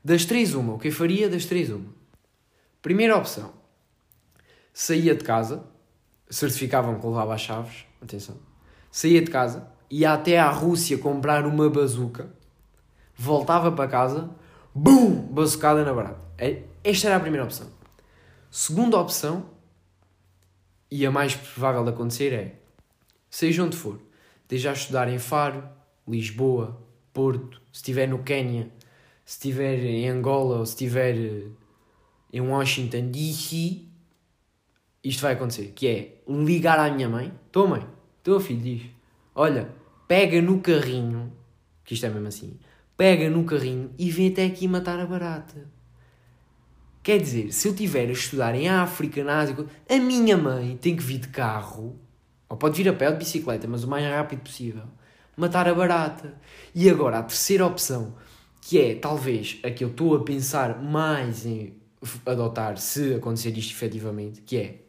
Das 0.05 0.25
três, 0.25 0.55
uma. 0.55 0.75
O 0.75 0.79
que 0.79 0.89
eu 0.89 0.93
faria? 0.93 1.29
Das 1.29 1.45
três, 1.45 1.71
uma. 1.71 1.93
Primeira 2.81 3.17
opção. 3.17 3.53
Saía 4.73 5.15
de 5.15 5.25
casa, 5.25 5.65
certificavam 6.31 7.01
que 7.01 7.07
levava 7.07 7.35
as 7.35 7.41
chaves, 7.41 7.85
atenção. 8.01 8.37
Saía 8.93 9.21
de 9.21 9.31
casa, 9.31 9.69
ia 9.91 10.13
até 10.13 10.39
à 10.39 10.49
Rússia 10.51 10.99
comprar 10.99 11.45
uma 11.45 11.69
bazuca, 11.69 12.33
voltava 13.17 13.73
para 13.73 13.89
casa, 13.89 14.31
BUM! 14.75 15.27
Bazucada 15.33 15.85
na 15.85 15.93
barata. 15.93 16.21
É, 16.39 16.63
esta 16.85 17.09
era 17.09 17.17
a 17.17 17.21
primeira 17.21 17.45
opção. 17.45 17.67
Segunda 18.51 18.99
opção, 18.99 19.51
e 20.91 21.05
a 21.05 21.11
mais 21.11 21.35
provável 21.35 21.85
de 21.85 21.91
acontecer 21.91 22.33
é, 22.33 22.55
seja 23.29 23.63
onde 23.63 23.77
for, 23.77 24.01
esteja 24.43 24.71
a 24.71 24.73
estudar 24.73 25.09
em 25.09 25.19
Faro, 25.19 25.69
Lisboa, 26.07 26.81
Porto, 27.13 27.61
se 27.71 27.81
estiver 27.81 28.09
no 28.09 28.23
Quênia, 28.23 28.71
se 29.25 29.35
estiver 29.35 29.79
em 29.85 30.09
Angola 30.09 30.59
ou 30.59 30.65
se 30.65 30.73
estiver 30.73 31.15
eh, 31.15 31.47
em 32.33 32.41
Washington 32.41 33.11
DC, 33.11 33.83
isto 35.05 35.21
vai 35.21 35.35
acontecer, 35.35 35.73
que 35.75 35.87
é 35.87 36.23
ligar 36.27 36.79
à 36.79 36.91
minha 36.91 37.09
mãe, 37.09 37.33
tua 37.53 37.67
mãe, 37.67 37.87
teu 38.23 38.41
filho 38.41 38.63
diz, 38.63 38.83
olha, 39.35 39.71
pega 40.07 40.41
no 40.41 40.61
carrinho, 40.61 41.31
que 41.85 41.93
isto 41.93 42.07
é 42.07 42.09
mesmo 42.09 42.29
assim, 42.29 42.59
pega 42.97 43.29
no 43.29 43.45
carrinho 43.45 43.91
e 43.99 44.11
vem 44.11 44.29
até 44.29 44.47
aqui 44.47 44.67
matar 44.67 44.99
a 44.99 45.07
barata. 45.07 45.78
Quer 47.09 47.23
dizer, 47.23 47.53
se 47.55 47.67
eu 47.67 47.73
estiver 47.73 48.07
a 48.07 48.13
estudar 48.13 48.55
em 48.55 48.69
África, 48.69 49.25
na 49.25 49.39
Ásia, 49.39 49.57
a 49.89 49.97
minha 49.97 50.37
mãe 50.37 50.77
tem 50.77 50.95
que 50.95 51.03
vir 51.03 51.17
de 51.17 51.29
carro, 51.29 51.99
ou 52.47 52.55
pode 52.55 52.77
vir 52.77 52.87
a 52.87 52.93
pé 52.93 53.07
ou 53.07 53.13
de 53.15 53.21
bicicleta, 53.21 53.67
mas 53.67 53.83
o 53.83 53.89
mais 53.89 54.05
rápido 54.05 54.41
possível, 54.41 54.83
matar 55.35 55.67
a 55.67 55.75
barata. 55.75 56.35
E 56.75 56.91
agora, 56.91 57.21
a 57.21 57.23
terceira 57.23 57.65
opção, 57.65 58.15
que 58.61 58.79
é 58.79 58.95
talvez 58.95 59.59
a 59.65 59.71
que 59.71 59.83
eu 59.83 59.89
estou 59.89 60.17
a 60.17 60.23
pensar 60.23 60.83
mais 60.83 61.47
em 61.47 61.73
adotar 62.27 62.77
se 62.77 63.15
acontecer 63.15 63.57
isto 63.57 63.71
efetivamente, 63.71 64.43
que 64.43 64.59
é 64.59 64.83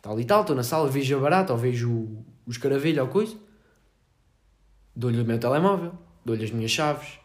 tal 0.00 0.18
e 0.18 0.24
tal, 0.24 0.40
estou 0.40 0.56
na 0.56 0.62
sala, 0.62 0.88
vejo 0.88 1.14
a 1.14 1.20
barata 1.20 1.52
ou 1.52 1.58
vejo 1.58 1.90
o, 1.90 2.24
o 2.46 3.00
ou 3.02 3.08
coisa, 3.08 3.36
dou-lhe 4.96 5.20
o 5.20 5.26
meu 5.26 5.38
telemóvel, 5.38 5.92
dou-lhe 6.24 6.42
as 6.42 6.50
minhas 6.50 6.70
chaves, 6.70 7.18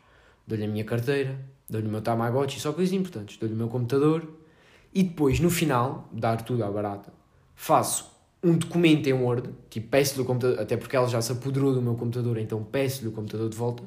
dou-lhe 0.46 0.66
a 0.66 0.68
minha 0.68 0.84
carteira, 0.84 1.40
dou-lhe 1.70 1.88
o 1.88 1.90
meu 1.90 2.02
Tamagotchi, 2.02 2.60
só 2.60 2.72
coisas 2.72 2.94
importantes, 2.94 3.38
dou-lhe 3.38 3.54
o 3.54 3.58
meu 3.58 3.68
computador 3.68 4.28
e 4.94 5.04
depois, 5.04 5.40
no 5.40 5.50
final, 5.50 6.10
dar 6.12 6.42
tudo 6.42 6.64
à 6.64 6.72
barata, 6.72 7.12
faço 7.56 8.14
um 8.44 8.58
documento 8.58 9.08
em 9.08 9.14
Word, 9.14 9.50
tipo, 9.70 9.88
peço-lhe 9.90 10.22
o 10.22 10.26
computador, 10.26 10.60
até 10.60 10.78
porque 10.78 10.96
ela 10.96 11.08
já 11.08 11.22
se 11.22 11.32
apoderou 11.32 11.74
do 11.74 11.82
meu 11.82 11.96
computador, 11.96 12.38
então 12.38 12.64
peço-lhe 12.64 13.08
o 13.08 13.12
computador 13.12 13.50
de 13.50 13.58
volta, 13.58 13.84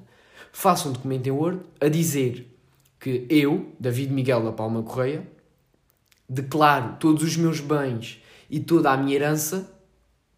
faço 0.52 0.88
um 0.88 0.92
documento 0.92 1.26
em 1.26 1.30
Word 1.30 1.60
a 1.80 1.88
dizer 1.88 2.54
que 2.98 3.26
eu, 3.30 3.72
David 3.78 4.12
Miguel 4.12 4.42
da 4.42 4.52
Palma 4.52 4.82
Correia, 4.82 5.26
declaro 6.28 6.96
todos 6.98 7.22
os 7.22 7.36
meus 7.36 7.60
bens 7.60 8.20
e 8.50 8.60
toda 8.60 8.90
a 8.90 8.96
minha 8.96 9.14
herança 9.14 9.70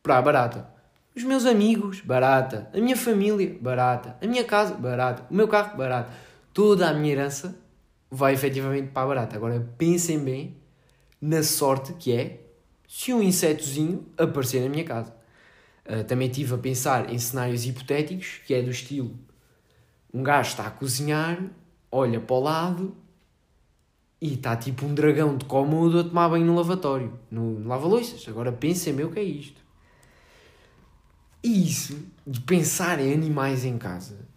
para 0.02 0.18
a 0.18 0.22
barata. 0.22 0.70
Os 1.14 1.24
meus 1.24 1.44
amigos, 1.44 2.00
barata. 2.00 2.70
A 2.72 2.78
minha 2.78 2.96
família, 2.96 3.56
barata. 3.60 4.16
A 4.22 4.26
minha 4.26 4.44
casa, 4.44 4.74
barata. 4.74 5.26
O 5.30 5.34
meu 5.34 5.48
carro, 5.48 5.76
barata. 5.76 6.12
Toda 6.52 6.88
a 6.88 6.94
minha 6.94 7.12
herança 7.12 7.58
vai 8.10 8.34
efetivamente 8.34 8.88
para 8.88 9.02
a 9.02 9.06
barata. 9.06 9.36
Agora 9.36 9.60
pensem 9.78 10.18
bem 10.18 10.56
na 11.20 11.42
sorte 11.42 11.92
que 11.94 12.12
é 12.12 12.40
se 12.88 13.12
um 13.12 13.22
insetozinho 13.22 14.06
aparecer 14.18 14.62
na 14.62 14.68
minha 14.68 14.84
casa. 14.84 15.14
Uh, 15.86 16.04
também 16.04 16.28
estive 16.28 16.54
a 16.54 16.58
pensar 16.58 17.12
em 17.12 17.18
cenários 17.18 17.64
hipotéticos, 17.64 18.40
que 18.46 18.52
é 18.52 18.62
do 18.62 18.70
estilo: 18.70 19.16
um 20.12 20.22
gajo 20.22 20.50
está 20.50 20.66
a 20.66 20.70
cozinhar, 20.70 21.40
olha 21.90 22.20
para 22.20 22.36
o 22.36 22.40
lado 22.40 22.96
e 24.20 24.34
está 24.34 24.56
tipo 24.56 24.84
um 24.84 24.94
dragão 24.94 25.36
de 25.36 25.44
cômodo 25.46 26.00
a 26.00 26.04
tomar 26.04 26.28
banho 26.28 26.44
no 26.44 26.54
lavatório, 26.54 27.18
no 27.30 27.66
lava-loiças. 27.66 28.28
Agora 28.28 28.52
pensem 28.52 28.94
bem 28.94 29.06
o 29.06 29.10
que 29.10 29.20
é 29.20 29.24
isto. 29.24 29.60
E 31.42 31.66
isso, 31.66 31.98
de 32.26 32.40
pensar 32.40 33.00
em 33.00 33.14
animais 33.14 33.64
em 33.64 33.78
casa. 33.78 34.28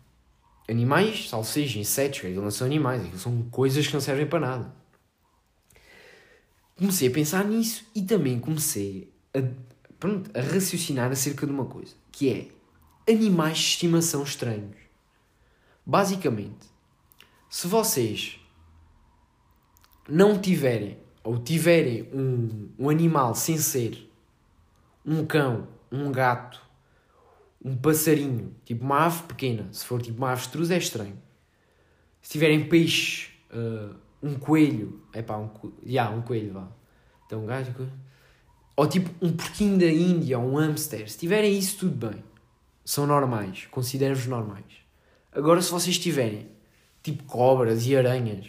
Animais, 0.67 1.29
salsichas, 1.29 1.75
insetos, 1.75 2.24
eles 2.24 2.38
não 2.38 2.50
são 2.50 2.65
animais, 2.65 3.03
eles 3.03 3.22
são 3.22 3.43
coisas 3.51 3.86
que 3.86 3.93
não 3.93 4.00
servem 4.00 4.25
para 4.25 4.39
nada. 4.39 4.75
Comecei 6.77 7.10
a 7.10 7.12
pensar 7.12 7.43
nisso 7.46 7.86
e 7.93 8.01
também 8.01 8.39
comecei 8.39 9.13
a, 9.34 9.41
pronto, 10.00 10.32
a 10.38 10.41
raciocinar 10.41 11.12
acerca 11.12 11.46
de 11.46 11.51
uma 11.51 11.65
coisa, 11.65 11.93
que 12.12 12.29
é 12.29 13.12
animais 13.12 13.58
de 13.58 13.63
estimação 13.65 14.24
estranhos. 14.24 14.77
Basicamente, 15.86 16.67
se 17.50 17.67
vocês 17.67 18.39
não 20.08 20.39
tiverem 20.39 20.98
ou 21.24 21.38
tiverem 21.38 22.10
um, 22.13 22.70
um 22.79 22.89
animal 22.89 23.36
sem 23.36 23.58
ser 23.58 24.10
um 25.05 25.25
cão, 25.25 25.67
um 25.91 26.12
gato, 26.12 26.62
um 27.63 27.75
passarinho, 27.77 28.53
tipo 28.65 28.84
uma 28.84 29.05
ave 29.05 29.24
pequena, 29.24 29.67
se 29.72 29.86
for 29.86 30.01
tipo 30.01 30.17
uma 30.17 30.32
avestruz 30.32 30.70
é 30.70 30.77
estranho. 30.77 31.17
Se 32.22 32.32
tiverem 32.32 32.67
peixe, 32.67 33.29
uh, 33.51 33.96
um 34.22 34.36
coelho, 34.36 35.01
é 35.13 35.22
pá, 35.22 35.38
um, 35.38 35.50
yeah, 35.86 36.13
um 36.13 36.22
coelho, 36.22 36.53
vá. 36.53 36.67
Então 37.25 37.43
um 37.43 37.46
gajo, 37.46 37.74
ou 38.75 38.88
tipo 38.88 39.10
um 39.25 39.32
porquinho 39.32 39.77
da 39.77 39.88
Índia, 39.88 40.39
ou 40.39 40.53
um 40.53 40.55
hamster, 40.55 41.10
se 41.10 41.17
tiverem 41.17 41.58
isso 41.58 41.77
tudo 41.77 42.10
bem. 42.10 42.24
são 42.84 43.08
normais, 43.08 43.65
considero-vos 43.72 44.25
normais. 44.25 44.65
Agora, 45.32 45.62
se 45.62 45.72
vocês 45.72 45.98
tiverem 45.98 46.50
tipo 47.01 47.24
cobras 47.24 47.86
e 47.88 47.96
aranhas, 47.96 48.48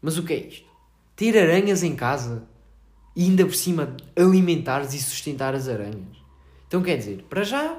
mas 0.00 0.16
o 0.16 0.22
que 0.22 0.32
é 0.32 0.46
isto? 0.46 0.68
Ter 1.14 1.38
aranhas 1.38 1.82
em 1.82 1.94
casa 1.94 2.46
e 3.14 3.24
ainda 3.24 3.44
por 3.44 3.54
cima 3.54 3.96
alimentares 4.16 4.94
e 4.94 4.98
sustentar 5.00 5.54
as 5.54 5.68
aranhas. 5.68 6.16
Então 6.66 6.82
quer 6.82 6.96
dizer, 6.96 7.24
para 7.28 7.44
já 7.44 7.78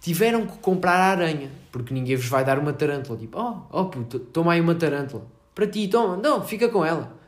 tiveram 0.00 0.46
que 0.46 0.58
comprar 0.58 0.94
a 0.94 1.10
aranha, 1.10 1.50
porque 1.70 1.92
ninguém 1.92 2.16
vos 2.16 2.26
vai 2.26 2.44
dar 2.44 2.58
uma 2.58 2.72
tarântula. 2.72 3.18
Tipo, 3.18 3.38
oh, 3.38 3.62
oh 3.70 3.84
puto, 3.86 4.18
toma 4.18 4.52
aí 4.52 4.60
uma 4.60 4.74
tarântula. 4.74 5.26
Para 5.54 5.66
ti, 5.66 5.88
toma, 5.88 6.16
não, 6.16 6.42
fica 6.44 6.68
com 6.68 6.84
ela. 6.84 7.18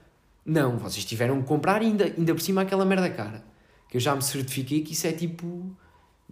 Não, 0.44 0.78
vocês 0.78 1.04
tiveram 1.04 1.40
que 1.42 1.48
comprar 1.48 1.80
ainda, 1.80 2.04
ainda 2.04 2.34
por 2.34 2.40
cima 2.40 2.62
aquela 2.62 2.84
merda 2.84 3.10
cara. 3.10 3.44
Que 3.88 3.96
eu 3.96 4.00
já 4.00 4.14
me 4.14 4.22
certifiquei 4.22 4.82
que 4.82 4.92
isso 4.92 5.06
é 5.06 5.12
tipo. 5.12 5.76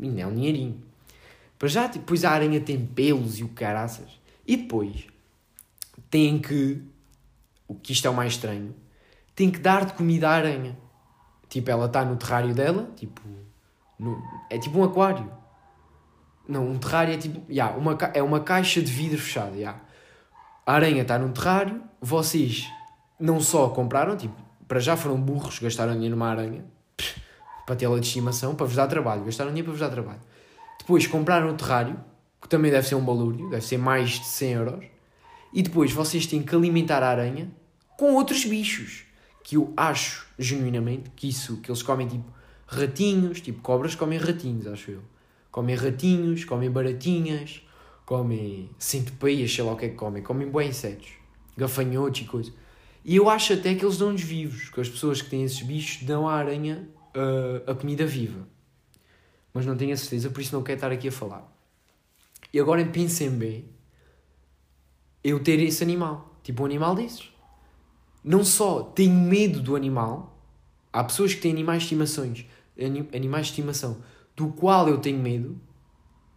É 0.01 0.27
um 0.27 0.35
dinheirinho. 0.35 0.81
Para 1.59 1.69
já, 1.69 1.87
depois 1.89 2.25
a 2.25 2.31
aranha 2.31 2.61
tem 2.61 2.87
pelos 2.87 3.41
e 3.41 3.45
o 3.45 3.49
caraças. 3.49 4.09
E 4.47 4.57
depois 4.57 5.07
têm 6.09 6.39
que. 6.39 6.81
O 7.67 7.75
que 7.75 7.93
isto 7.93 8.07
é 8.07 8.11
o 8.11 8.15
mais 8.15 8.35
estranho. 8.35 8.75
Tem 9.35 9.51
que 9.51 9.59
dar 9.59 9.85
de 9.85 9.93
comida 9.93 10.29
à 10.29 10.33
aranha. 10.33 10.79
Tipo, 11.49 11.71
ela 11.71 11.87
está 11.87 12.05
no 12.05 12.17
terrário 12.17 12.55
dela, 12.55 12.91
tipo. 12.97 13.21
No, 13.99 14.23
é 14.49 14.59
tipo 14.59 14.79
um 14.79 14.85
aquário. 14.85 15.38
Não, 16.49 16.67
um 16.67 16.79
terrário 16.79 17.13
é 17.13 17.19
tipo. 17.19 17.41
Yeah, 17.51 17.77
uma, 17.77 17.93
é 18.15 18.23
uma 18.23 18.41
caixa 18.41 18.81
de 18.81 18.91
vidro 18.91 19.19
fechada. 19.19 19.55
Yeah. 19.55 19.79
A 20.67 20.73
aranha 20.73 21.03
está 21.03 21.19
num 21.19 21.31
terrário, 21.31 21.83
vocês 22.01 22.67
não 23.21 23.41
só 23.41 23.69
compraram, 23.69 24.17
tipo, 24.17 24.35
para 24.67 24.81
já 24.81 24.97
foram 24.97 25.21
burros, 25.21 25.59
gastaram 25.59 25.93
dinheiro 25.95 26.15
numa 26.15 26.29
aranha 26.29 26.65
para 27.65 27.77
tê-la 27.77 27.99
de 27.99 28.07
estimação, 28.07 28.55
para 28.55 28.67
vos 28.67 28.77
dar 28.77 28.87
trabalho, 28.87 29.25
gastaram 29.25 29.51
dinheiro 29.51 29.67
para 29.67 29.73
vos 29.73 29.81
dar 29.81 29.91
trabalho. 29.91 30.21
Depois 30.79 31.07
compraram 31.07 31.51
o 31.51 31.55
terrário, 31.55 31.99
que 32.41 32.49
também 32.49 32.71
deve 32.71 32.87
ser 32.87 32.95
um 32.95 33.05
balúrdio, 33.05 33.51
deve 33.51 33.65
ser 33.65 33.77
mais 33.77 34.11
de 34.11 34.27
100 34.27 34.53
euros, 34.53 34.85
e 35.53 35.63
depois 35.63 35.93
vocês 35.93 36.27
têm 36.27 36.43
que 36.43 36.55
alimentar 36.55 37.03
a 37.03 37.09
aranha 37.09 37.51
com 37.97 38.15
outros 38.15 38.45
bichos, 38.45 39.05
que 39.43 39.57
eu 39.57 39.73
acho 39.77 40.27
genuinamente 40.39 41.11
que 41.17 41.29
isso, 41.29 41.59
que 41.59 41.71
eles 41.71 41.83
comem 41.83 42.07
tipo 42.07 42.31
ratinhos, 42.67 43.41
tipo 43.41 43.61
cobras 43.61 43.95
comem 43.95 44.19
ratinhos, 44.19 44.67
acho 44.67 44.91
eu. 44.91 45.03
Comem 45.59 45.75
ratinhos, 45.75 46.45
comem 46.45 46.71
baratinhas, 46.71 47.63
comem 48.07 48.71
centopeias, 48.79 49.53
sei 49.53 49.65
lá 49.65 49.73
o 49.73 49.77
que 49.77 49.87
é 49.87 49.89
que 49.89 49.97
comem, 49.97 50.23
comem 50.23 50.49
bons 50.49 50.67
insetos, 50.67 51.09
gafanhotos 51.57 52.21
e 52.21 52.25
coisas. 52.27 52.53
E 53.05 53.17
eu 53.17 53.29
acho 53.29 53.55
até 53.55 53.75
que 53.75 53.85
eles 53.85 53.99
dão-nos 53.99 54.23
vivos, 54.23 54.69
que 54.69 54.81
as 54.81 54.89
pessoas 54.89 55.21
que 55.21 55.29
têm 55.29 55.43
esses 55.43 55.61
bichos 55.63 56.07
dão 56.07 56.29
à 56.29 56.35
aranha 56.35 56.89
uh, 57.09 57.73
a 57.73 57.75
comida 57.75 58.07
viva. 58.07 58.47
Mas 59.53 59.67
não 59.67 59.77
tenho 59.77 59.93
a 59.93 59.97
certeza, 59.97 60.31
por 60.31 60.41
isso 60.41 60.55
não 60.55 60.63
quero 60.63 60.77
estar 60.77 60.93
aqui 60.93 61.09
a 61.09 61.13
falar. 61.13 61.53
E 62.53 62.61
agora 62.61 62.85
pensem 62.87 63.29
bem, 63.29 63.65
eu 65.25 65.43
ter 65.43 65.59
esse 65.59 65.83
animal, 65.83 66.39
tipo 66.41 66.63
um 66.63 66.67
animal 66.67 66.95
desses. 66.95 67.33
Não 68.23 68.45
só 68.45 68.81
tenho 68.81 69.13
medo 69.13 69.61
do 69.61 69.75
animal, 69.75 70.41
há 70.93 71.03
pessoas 71.03 71.35
que 71.35 71.41
têm 71.41 71.51
animais 71.51 71.83
de 71.83 71.87
estimações, 71.87 72.47
animais 73.13 73.47
de 73.47 73.53
estimação, 73.55 74.01
do 74.39 74.53
qual 74.53 74.89
eu 74.89 74.99
tenho 74.99 75.19
medo, 75.19 75.61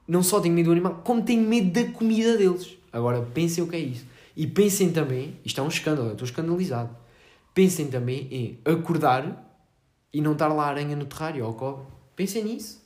não 0.07 0.23
só 0.23 0.41
tenho 0.41 0.55
medo 0.55 0.65
do 0.65 0.71
animal, 0.71 1.01
como 1.05 1.21
tenho 1.21 1.47
medo 1.47 1.71
da 1.71 1.91
comida 1.91 2.35
deles. 2.35 2.75
Agora 2.91 3.21
pensem 3.21 3.63
o 3.63 3.67
que 3.67 3.75
é 3.75 3.79
isso. 3.79 4.05
E 4.35 4.47
pensem 4.47 4.91
também, 4.91 5.39
isto 5.45 5.61
é 5.61 5.63
um 5.63 5.67
escândalo, 5.67 6.07
eu 6.07 6.13
estou 6.13 6.25
escandalizado. 6.25 6.89
Pensem 7.53 7.87
também 7.89 8.27
em 8.31 8.59
acordar 8.65 9.55
e 10.11 10.19
não 10.19 10.33
estar 10.33 10.47
lá 10.47 10.65
aranha 10.65 10.95
no 10.95 11.05
terrário 11.05 11.45
ou 11.45 11.53
cobra. 11.53 11.85
Pensem 12.15 12.43
nisso. 12.43 12.81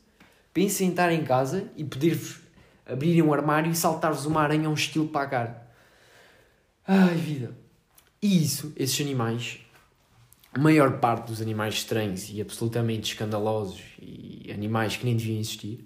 Pensem 0.54 0.88
em 0.88 0.90
estar 0.90 1.12
em 1.14 1.24
casa 1.24 1.72
e 1.78 1.84
pedir-vos 1.86 2.42
abrirem 2.86 3.22
um 3.22 3.34
armário 3.34 3.72
e 3.72 3.76
saltar-vos 3.76 4.26
uma 4.26 4.42
aranha 4.42 4.70
um 4.70 4.74
estilo 4.74 5.08
para 5.08 5.22
a 5.22 5.30
cara. 5.30 5.72
Ai, 6.86 7.16
vida. 7.16 7.58
E 8.22 8.44
isso, 8.44 8.74
esses 8.76 9.00
animais, 9.00 9.60
a 10.56 10.60
maior 10.60 11.00
parte 11.00 11.28
dos 11.28 11.42
animais 11.42 11.74
estranhos 11.74 12.30
e 12.30 12.40
absolutamente 12.40 13.12
escandalosos 13.12 13.82
e 14.02 14.50
animais 14.54 14.96
que 14.96 15.04
nem 15.04 15.18
deviam 15.18 15.38
existir, 15.38 15.84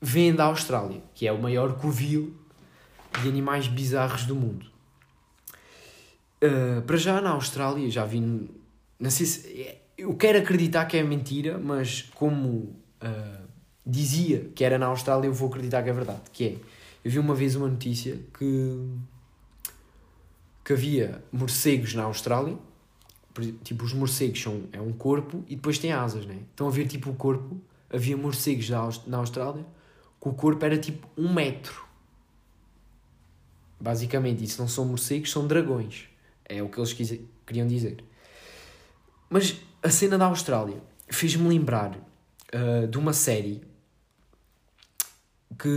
vêm 0.00 0.34
da 0.34 0.44
Austrália, 0.46 1.00
que 1.14 1.28
é 1.28 1.32
o 1.32 1.40
maior 1.40 1.78
covil 1.78 2.36
de 3.22 3.28
animais 3.28 3.68
bizarros 3.68 4.24
do 4.24 4.34
mundo. 4.34 4.66
Uh, 6.42 6.82
para 6.82 6.96
já 6.96 7.20
na 7.20 7.30
Austrália, 7.30 7.88
já 7.88 8.04
vi. 8.04 8.20
Não 8.98 9.10
sei 9.10 9.26
se. 9.26 9.78
Eu 9.96 10.16
quero 10.16 10.38
acreditar 10.38 10.86
que 10.86 10.96
é 10.96 11.02
mentira, 11.04 11.58
mas 11.58 12.02
como 12.16 12.48
uh, 13.00 13.48
dizia 13.86 14.50
que 14.52 14.64
era 14.64 14.76
na 14.76 14.86
Austrália, 14.86 15.28
eu 15.28 15.32
vou 15.32 15.48
acreditar 15.48 15.84
que 15.84 15.90
é 15.90 15.92
verdade. 15.92 16.22
Que 16.32 16.44
é. 16.44 16.56
Eu 17.04 17.10
vi 17.12 17.20
uma 17.20 17.36
vez 17.36 17.54
uma 17.54 17.68
notícia 17.68 18.18
que. 18.36 18.88
que 20.64 20.72
havia 20.72 21.22
morcegos 21.30 21.94
na 21.94 22.02
Austrália. 22.02 22.58
Tipo, 23.64 23.84
os 23.84 23.92
morcegos 23.92 24.42
são, 24.42 24.64
é 24.72 24.80
um 24.80 24.92
corpo 24.92 25.42
e 25.48 25.56
depois 25.56 25.78
tem 25.78 25.92
asas, 25.92 26.26
né? 26.26 26.38
Então 26.54 26.66
a 26.66 26.70
ver 26.70 26.86
tipo 26.86 27.10
o 27.10 27.14
corpo. 27.14 27.60
Havia 27.90 28.16
morcegos 28.16 28.70
na 29.06 29.18
Austrália 29.18 29.64
que 30.20 30.28
o 30.28 30.32
corpo 30.32 30.64
era 30.64 30.78
tipo 30.78 31.06
um 31.16 31.32
metro 31.32 31.92
Basicamente, 33.82 34.44
isso 34.44 34.60
não 34.60 34.68
são 34.68 34.84
morcegos, 34.84 35.32
são 35.32 35.44
dragões. 35.44 36.04
É 36.44 36.62
o 36.62 36.68
que 36.68 36.78
eles 36.78 36.92
quis, 36.92 37.18
queriam 37.44 37.66
dizer. 37.66 37.96
Mas 39.28 39.60
a 39.82 39.90
cena 39.90 40.16
da 40.16 40.26
Austrália 40.26 40.80
fez-me 41.08 41.48
lembrar 41.48 41.96
uh, 41.96 42.86
de 42.86 42.96
uma 42.96 43.12
série 43.12 43.60
que. 45.58 45.68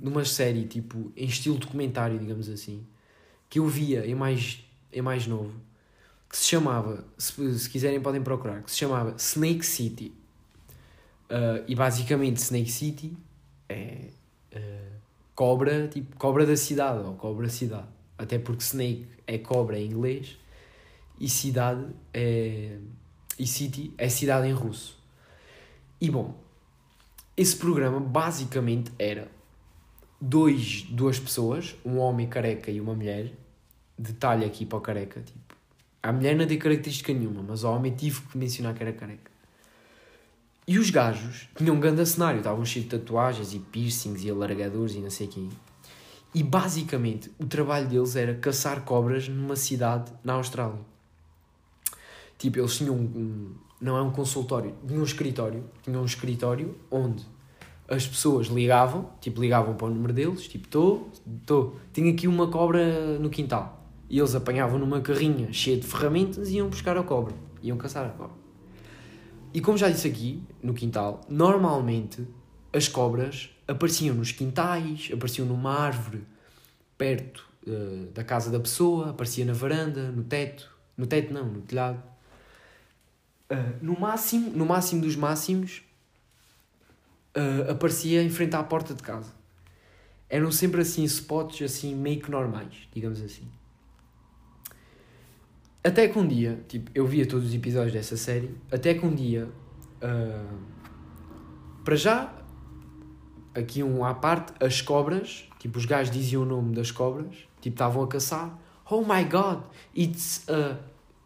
numa 0.00 0.24
série 0.24 0.66
tipo 0.66 1.12
em 1.16 1.26
estilo 1.26 1.58
documentário, 1.58 2.16
digamos 2.16 2.48
assim, 2.48 2.86
que 3.50 3.58
eu 3.58 3.66
via 3.66 4.06
em 4.06 4.14
mais, 4.14 4.64
em 4.92 5.02
mais 5.02 5.26
novo, 5.26 5.52
que 6.32 6.38
se 6.38 6.46
chamava, 6.46 7.04
se, 7.18 7.58
se 7.58 7.68
quiserem 7.68 8.00
podem 8.00 8.22
procurar, 8.22 8.62
que 8.62 8.70
se 8.70 8.78
chamava 8.78 9.14
Snake 9.18 9.66
City. 9.66 10.14
Uh, 11.24 11.62
e 11.68 11.74
basicamente 11.74 12.38
Snake 12.38 12.72
City 12.72 13.14
é. 13.68 14.08
Uh, 14.50 14.92
cobra, 15.34 15.88
tipo, 15.88 16.16
cobra 16.16 16.46
da 16.46 16.56
cidade, 16.56 17.04
ou 17.04 17.14
cobra 17.16 17.50
cidade. 17.50 17.86
Até 18.16 18.38
porque 18.38 18.62
snake 18.62 19.06
é 19.26 19.36
cobra 19.36 19.78
em 19.78 19.86
inglês 19.86 20.38
e 21.20 21.28
cidade 21.28 21.86
é. 22.14 22.78
e 23.38 23.46
city 23.46 23.92
é 23.98 24.08
cidade 24.08 24.48
em 24.48 24.52
russo. 24.52 24.98
E 26.00 26.10
bom, 26.10 26.34
esse 27.36 27.56
programa 27.56 28.00
basicamente 28.00 28.90
era 28.98 29.30
dois, 30.18 30.82
duas 30.82 31.18
pessoas, 31.18 31.76
um 31.84 31.98
homem 31.98 32.26
careca 32.26 32.70
e 32.70 32.80
uma 32.80 32.94
mulher. 32.94 33.32
Detalhe 33.98 34.44
aqui 34.46 34.64
para 34.64 34.78
o 34.78 34.80
careca, 34.80 35.20
tipo, 35.20 35.51
a 36.02 36.12
mulher 36.12 36.36
não 36.36 36.46
tem 36.46 36.58
característica 36.58 37.12
nenhuma, 37.12 37.42
mas 37.46 37.62
o 37.62 37.70
homem 37.70 37.94
tive 37.94 38.20
que 38.22 38.36
mencionar 38.36 38.74
que 38.74 38.82
era 38.82 38.92
careca. 38.92 39.30
E 40.66 40.78
os 40.78 40.90
gajos 40.90 41.48
tinham 41.56 41.76
um 41.76 41.80
grande 41.80 42.04
cenário, 42.06 42.38
estavam 42.38 42.64
cheios 42.64 42.88
de 42.88 42.98
tatuagens 42.98 43.52
e 43.52 43.58
piercings 43.58 44.24
e 44.24 44.30
alargadores 44.30 44.94
e 44.94 44.98
não 44.98 45.10
sei 45.10 45.26
quem. 45.26 45.48
E 46.34 46.42
basicamente 46.42 47.30
o 47.38 47.46
trabalho 47.46 47.88
deles 47.88 48.16
era 48.16 48.34
caçar 48.34 48.82
cobras 48.82 49.28
numa 49.28 49.56
cidade 49.56 50.12
na 50.24 50.34
Austrália. 50.34 50.78
Tipo, 52.38 52.58
eles 52.58 52.76
tinham 52.76 52.94
um, 52.94 53.02
um 53.02 53.54
não 53.80 53.96
é 53.96 54.02
um 54.02 54.10
consultório, 54.10 54.74
tinham 54.86 55.02
um 55.02 55.04
escritório, 55.04 55.64
tinham 55.82 56.02
um 56.02 56.04
escritório 56.04 56.76
onde 56.90 57.24
as 57.88 58.06
pessoas 58.06 58.46
ligavam, 58.46 59.10
tipo, 59.20 59.40
ligavam 59.40 59.74
para 59.74 59.88
o 59.88 59.90
número 59.90 60.12
deles, 60.12 60.46
tipo, 60.46 60.64
estou, 60.66 61.10
estou, 61.40 61.76
tenho 61.92 62.12
aqui 62.12 62.28
uma 62.28 62.48
cobra 62.48 63.18
no 63.18 63.28
quintal. 63.28 63.81
E 64.12 64.18
eles 64.18 64.34
apanhavam 64.34 64.78
numa 64.78 65.00
carrinha 65.00 65.50
cheia 65.54 65.78
de 65.78 65.86
ferramentas 65.86 66.50
e 66.50 66.56
iam 66.56 66.68
buscar 66.68 66.98
a 66.98 67.02
cobra, 67.02 67.34
iam 67.62 67.78
caçar 67.78 68.04
a 68.04 68.10
cobra. 68.10 68.36
E 69.54 69.60
como 69.62 69.78
já 69.78 69.88
disse 69.88 70.06
aqui, 70.06 70.42
no 70.62 70.74
quintal, 70.74 71.22
normalmente 71.30 72.28
as 72.74 72.86
cobras 72.88 73.48
apareciam 73.66 74.14
nos 74.14 74.30
quintais, 74.30 75.08
apareciam 75.10 75.46
numa 75.46 75.72
árvore 75.72 76.26
perto 76.98 77.48
uh, 77.66 78.10
da 78.12 78.22
casa 78.22 78.50
da 78.50 78.60
pessoa, 78.60 79.08
aparecia 79.08 79.46
na 79.46 79.54
varanda, 79.54 80.12
no 80.12 80.22
teto, 80.24 80.70
no 80.94 81.06
teto 81.06 81.32
não, 81.32 81.46
no 81.46 81.62
telhado. 81.62 82.02
Uh, 83.50 83.78
no 83.80 83.98
máximo, 83.98 84.50
no 84.50 84.66
máximo 84.66 85.00
dos 85.00 85.16
máximos, 85.16 85.82
uh, 87.34 87.70
aparecia 87.70 88.22
em 88.22 88.28
frente 88.28 88.54
à 88.56 88.62
porta 88.62 88.92
de 88.92 89.02
casa. 89.02 89.32
Eram 90.28 90.52
sempre 90.52 90.82
assim 90.82 91.02
spots 91.04 91.62
assim 91.62 91.94
meio 91.94 92.20
que 92.20 92.30
normais, 92.30 92.74
digamos 92.92 93.22
assim. 93.22 93.48
Até 95.84 96.06
que 96.06 96.18
um 96.18 96.26
dia, 96.26 96.64
tipo, 96.68 96.90
eu 96.94 97.06
via 97.06 97.26
todos 97.26 97.48
os 97.48 97.54
episódios 97.54 97.92
dessa 97.92 98.16
série, 98.16 98.54
até 98.70 98.94
que 98.94 99.04
um 99.04 99.12
dia, 99.12 99.48
uh, 100.00 100.56
para 101.84 101.96
já, 101.96 102.32
aqui 103.54 103.82
um 103.82 104.04
à 104.04 104.14
parte, 104.14 104.52
as 104.64 104.80
cobras, 104.80 105.48
tipo, 105.58 105.78
os 105.78 105.84
gajos 105.84 106.14
diziam 106.14 106.42
o 106.42 106.46
nome 106.46 106.74
das 106.74 106.90
cobras, 106.90 107.34
tipo, 107.60 107.74
estavam 107.74 108.04
a 108.04 108.06
caçar, 108.06 108.56
oh 108.88 109.00
my 109.00 109.24
god, 109.24 109.64
it's 109.96 110.48
a... 110.48 110.78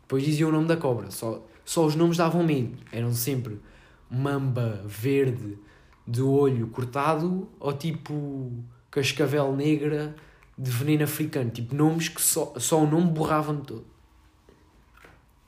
Depois 0.03 0.25
diziam 0.25 0.49
o 0.49 0.53
nome 0.53 0.69
da 0.69 0.77
cobra, 0.77 1.11
só, 1.11 1.45
só 1.65 1.85
os 1.85 1.95
nomes 1.95 2.17
davam 2.17 2.43
medo, 2.43 2.79
eram 2.93 3.13
sempre 3.13 3.61
mamba, 4.09 4.81
verde, 4.87 5.59
de 6.07 6.23
olho 6.23 6.69
cortado 6.69 7.49
ou 7.59 7.73
tipo 7.73 8.53
cascavel 8.91 9.55
negra 9.55 10.15
de 10.57 10.71
veneno 10.71 11.05
africano. 11.05 11.51
Tipo 11.51 11.75
nomes 11.75 12.09
que 12.09 12.23
só, 12.23 12.55
só 12.59 12.83
o 12.83 12.87
nome 12.87 13.11
borrava-me 13.11 13.63
todo. 13.63 13.85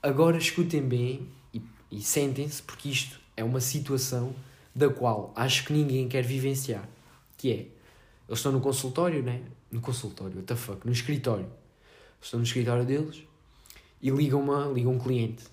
Agora 0.02 0.38
escutem 0.38 0.82
bem 0.82 1.28
e, 1.52 1.60
e 1.90 2.00
sentem-se, 2.00 2.62
porque 2.62 2.88
isto 2.88 3.18
é 3.36 3.42
uma 3.42 3.60
situação 3.60 4.34
da 4.74 4.88
qual 4.88 5.32
acho 5.34 5.64
que 5.64 5.72
ninguém 5.72 6.08
quer 6.08 6.22
vivenciar. 6.22 6.88
Que 7.36 7.50
é, 7.50 7.54
eles 7.54 8.38
estão 8.38 8.52
no 8.52 8.60
consultório, 8.60 9.22
né? 9.22 9.42
No 9.70 9.80
consultório, 9.80 10.36
what 10.36 10.46
the 10.46 10.56
fuck, 10.56 10.86
no 10.86 10.92
escritório. 10.92 11.50
Estão 12.20 12.38
no 12.38 12.46
escritório 12.46 12.84
deles 12.84 13.22
e 14.00 14.10
ligam, 14.10 14.40
uma, 14.40 14.66
ligam 14.66 14.92
um 14.92 14.98
cliente. 14.98 15.44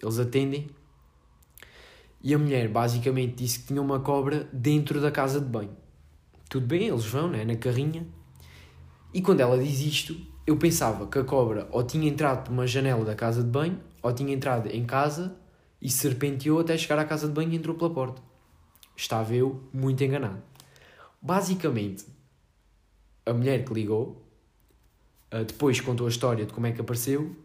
Eles 0.00 0.18
atendem 0.18 0.68
e 2.22 2.34
a 2.34 2.38
mulher 2.38 2.68
basicamente 2.68 3.34
disse 3.34 3.60
que 3.60 3.66
tinha 3.68 3.80
uma 3.80 4.00
cobra 4.00 4.48
dentro 4.52 5.00
da 5.00 5.10
casa 5.10 5.40
de 5.40 5.46
banho. 5.46 5.76
Tudo 6.48 6.66
bem, 6.66 6.88
eles 6.88 7.04
vão, 7.06 7.28
né? 7.28 7.44
Na 7.44 7.56
carrinha. 7.56 8.06
E 9.12 9.22
quando 9.22 9.40
ela 9.40 9.58
diz 9.58 9.80
isto, 9.80 10.16
eu 10.50 10.56
pensava 10.56 11.06
que 11.06 11.16
a 11.16 11.22
cobra 11.22 11.68
ou 11.70 11.84
tinha 11.84 12.08
entrado 12.08 12.44
por 12.44 12.52
uma 12.52 12.66
janela 12.66 13.04
da 13.04 13.14
casa 13.14 13.40
de 13.40 13.48
banho 13.48 13.80
ou 14.02 14.12
tinha 14.12 14.34
entrado 14.34 14.66
em 14.66 14.84
casa 14.84 15.36
e 15.80 15.88
serpenteou 15.88 16.58
até 16.58 16.76
chegar 16.76 16.98
à 16.98 17.04
casa 17.04 17.28
de 17.28 17.32
banho 17.32 17.52
e 17.52 17.56
entrou 17.56 17.76
pela 17.76 17.90
porta. 17.90 18.20
Estava 18.96 19.32
eu 19.32 19.62
muito 19.72 20.02
enganado. 20.02 20.42
Basicamente, 21.22 22.04
a 23.24 23.32
mulher 23.32 23.64
que 23.64 23.72
ligou 23.72 24.26
uh, 25.32 25.44
depois 25.44 25.80
contou 25.80 26.08
a 26.08 26.10
história 26.10 26.44
de 26.44 26.52
como 26.52 26.66
é 26.66 26.72
que 26.72 26.80
apareceu, 26.80 27.36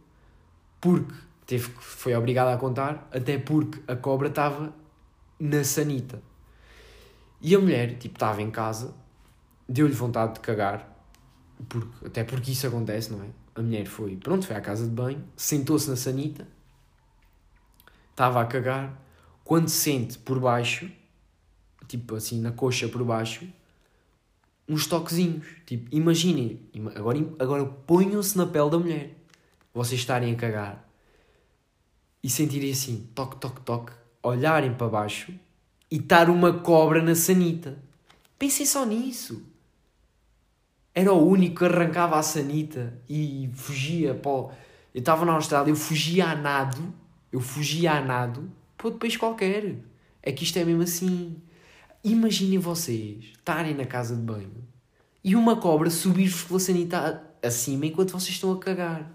porque 0.81 1.13
teve, 1.45 1.69
foi 1.79 2.15
obrigada 2.15 2.53
a 2.53 2.57
contar, 2.57 3.07
até 3.11 3.37
porque 3.37 3.79
a 3.87 3.95
cobra 3.95 4.29
estava 4.29 4.73
na 5.39 5.63
sanita. 5.63 6.23
E 7.39 7.53
a 7.53 7.59
mulher, 7.59 7.99
tipo, 7.99 8.15
estava 8.15 8.41
em 8.41 8.49
casa, 8.49 8.95
deu-lhe 9.69 9.93
vontade 9.93 10.33
de 10.33 10.39
cagar, 10.39 10.94
porque, 11.67 12.05
até 12.05 12.23
porque 12.23 12.51
isso 12.51 12.67
acontece, 12.67 13.11
não 13.11 13.23
é? 13.23 13.27
A 13.55 13.61
mulher 13.61 13.85
foi, 13.85 14.17
pronto, 14.17 14.45
foi 14.45 14.55
à 14.55 14.61
casa 14.61 14.85
de 14.85 14.91
banho, 14.91 15.23
sentou-se 15.35 15.89
na 15.89 15.95
sanita, 15.95 16.47
estava 18.11 18.41
a 18.41 18.45
cagar, 18.45 19.01
quando 19.43 19.69
sente 19.69 20.17
por 20.17 20.39
baixo, 20.39 20.91
tipo 21.87 22.15
assim, 22.15 22.41
na 22.41 22.51
coxa 22.51 22.87
por 22.87 23.03
baixo, 23.03 23.47
uns 24.67 24.87
toquezinhos. 24.87 25.45
Tipo, 25.65 25.93
imaginem, 25.95 26.59
agora, 26.95 27.19
agora 27.39 27.65
ponham-se 27.65 28.37
na 28.37 28.45
pele 28.45 28.69
da 28.69 28.79
mulher, 28.79 29.15
vocês 29.73 30.01
estarem 30.01 30.33
a 30.33 30.35
cagar 30.35 30.89
e 32.23 32.29
sentirem 32.29 32.71
assim, 32.71 33.07
toque, 33.13 33.37
toque, 33.37 33.61
toque, 33.61 33.93
olharem 34.23 34.73
para 34.73 34.89
baixo 34.89 35.31
e 35.91 35.97
estar 35.97 36.29
uma 36.29 36.51
cobra 36.59 37.01
na 37.01 37.13
sanita. 37.13 37.77
Pensem 38.39 38.65
só 38.65 38.83
nisso. 38.83 39.45
Era 40.97 41.11
o 41.11 41.27
único 41.27 41.57
que 41.57 41.65
arrancava 41.65 42.17
a 42.17 42.23
sanita 42.23 42.97
e 43.09 43.49
fugia 43.53 44.17
Eu 44.23 44.51
estava 44.93 45.25
na 45.25 45.33
Austrália, 45.33 45.69
eu 45.69 45.75
fugia 45.75 46.27
a 46.27 46.35
nado, 46.35 46.93
eu 47.29 47.41
fugia 47.41 47.91
a 47.91 48.01
nado 48.01 48.49
para 48.77 48.87
outro 48.87 49.01
país 49.01 49.17
qualquer. 49.17 49.75
É 50.23 50.31
que 50.31 50.45
isto 50.45 50.57
é 50.57 50.63
mesmo 50.63 50.83
assim. 50.83 51.35
Imaginem 52.01 52.59
vocês 52.59 53.25
estarem 53.25 53.73
na 53.75 53.83
casa 53.83 54.15
de 54.15 54.21
banho 54.21 54.63
e 55.21 55.35
uma 55.35 55.57
cobra 55.57 55.89
subir-vos 55.89 56.43
pela 56.43 56.59
sanita 56.59 57.23
acima 57.43 57.87
enquanto 57.87 58.11
vocês 58.11 58.35
estão 58.35 58.53
a 58.53 58.57
cagar. 58.57 59.11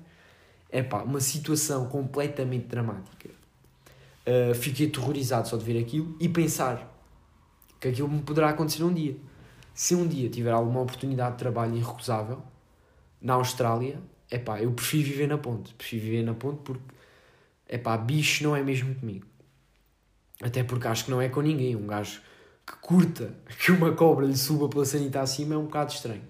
É 0.68 0.82
pá, 0.82 1.02
uma 1.02 1.20
situação 1.20 1.86
completamente 1.86 2.66
dramática. 2.66 3.30
Uh, 4.26 4.54
fiquei 4.54 4.86
aterrorizado 4.88 5.48
só 5.48 5.56
de 5.56 5.64
ver 5.64 5.80
aquilo 5.80 6.14
e 6.20 6.28
pensar 6.28 6.94
que 7.80 7.88
aquilo 7.88 8.08
me 8.08 8.20
poderá 8.20 8.50
acontecer 8.50 8.84
um 8.84 8.92
dia. 8.92 9.16
Se 9.74 9.94
um 9.94 10.06
dia 10.06 10.28
tiver 10.28 10.50
alguma 10.50 10.80
oportunidade 10.80 11.32
de 11.32 11.38
trabalho 11.38 11.76
irrecusável 11.76 12.42
na 13.20 13.34
Austrália, 13.34 14.00
é 14.30 14.38
pá, 14.38 14.60
eu 14.60 14.72
prefiro 14.72 15.08
viver 15.08 15.26
na 15.26 15.38
ponte. 15.38 15.74
Prefiro 15.74 16.04
viver 16.04 16.22
na 16.22 16.34
ponte 16.34 16.60
porque, 16.62 16.94
é 17.66 17.78
pá, 17.78 17.96
bicho 17.96 18.44
não 18.44 18.54
é 18.54 18.62
mesmo 18.62 18.94
comigo. 18.94 19.26
Até 20.42 20.62
porque 20.62 20.86
acho 20.86 21.04
que 21.04 21.10
não 21.10 21.20
é 21.20 21.28
com 21.28 21.40
ninguém. 21.40 21.76
Um 21.76 21.86
gajo 21.86 22.20
que 22.66 22.76
curta 22.76 23.34
que 23.58 23.72
uma 23.72 23.92
cobra 23.92 24.26
lhe 24.26 24.36
suba 24.36 24.68
pela 24.68 24.84
sanita 24.84 25.20
acima 25.20 25.54
é 25.54 25.58
um 25.58 25.64
bocado 25.64 25.92
estranho. 25.92 26.22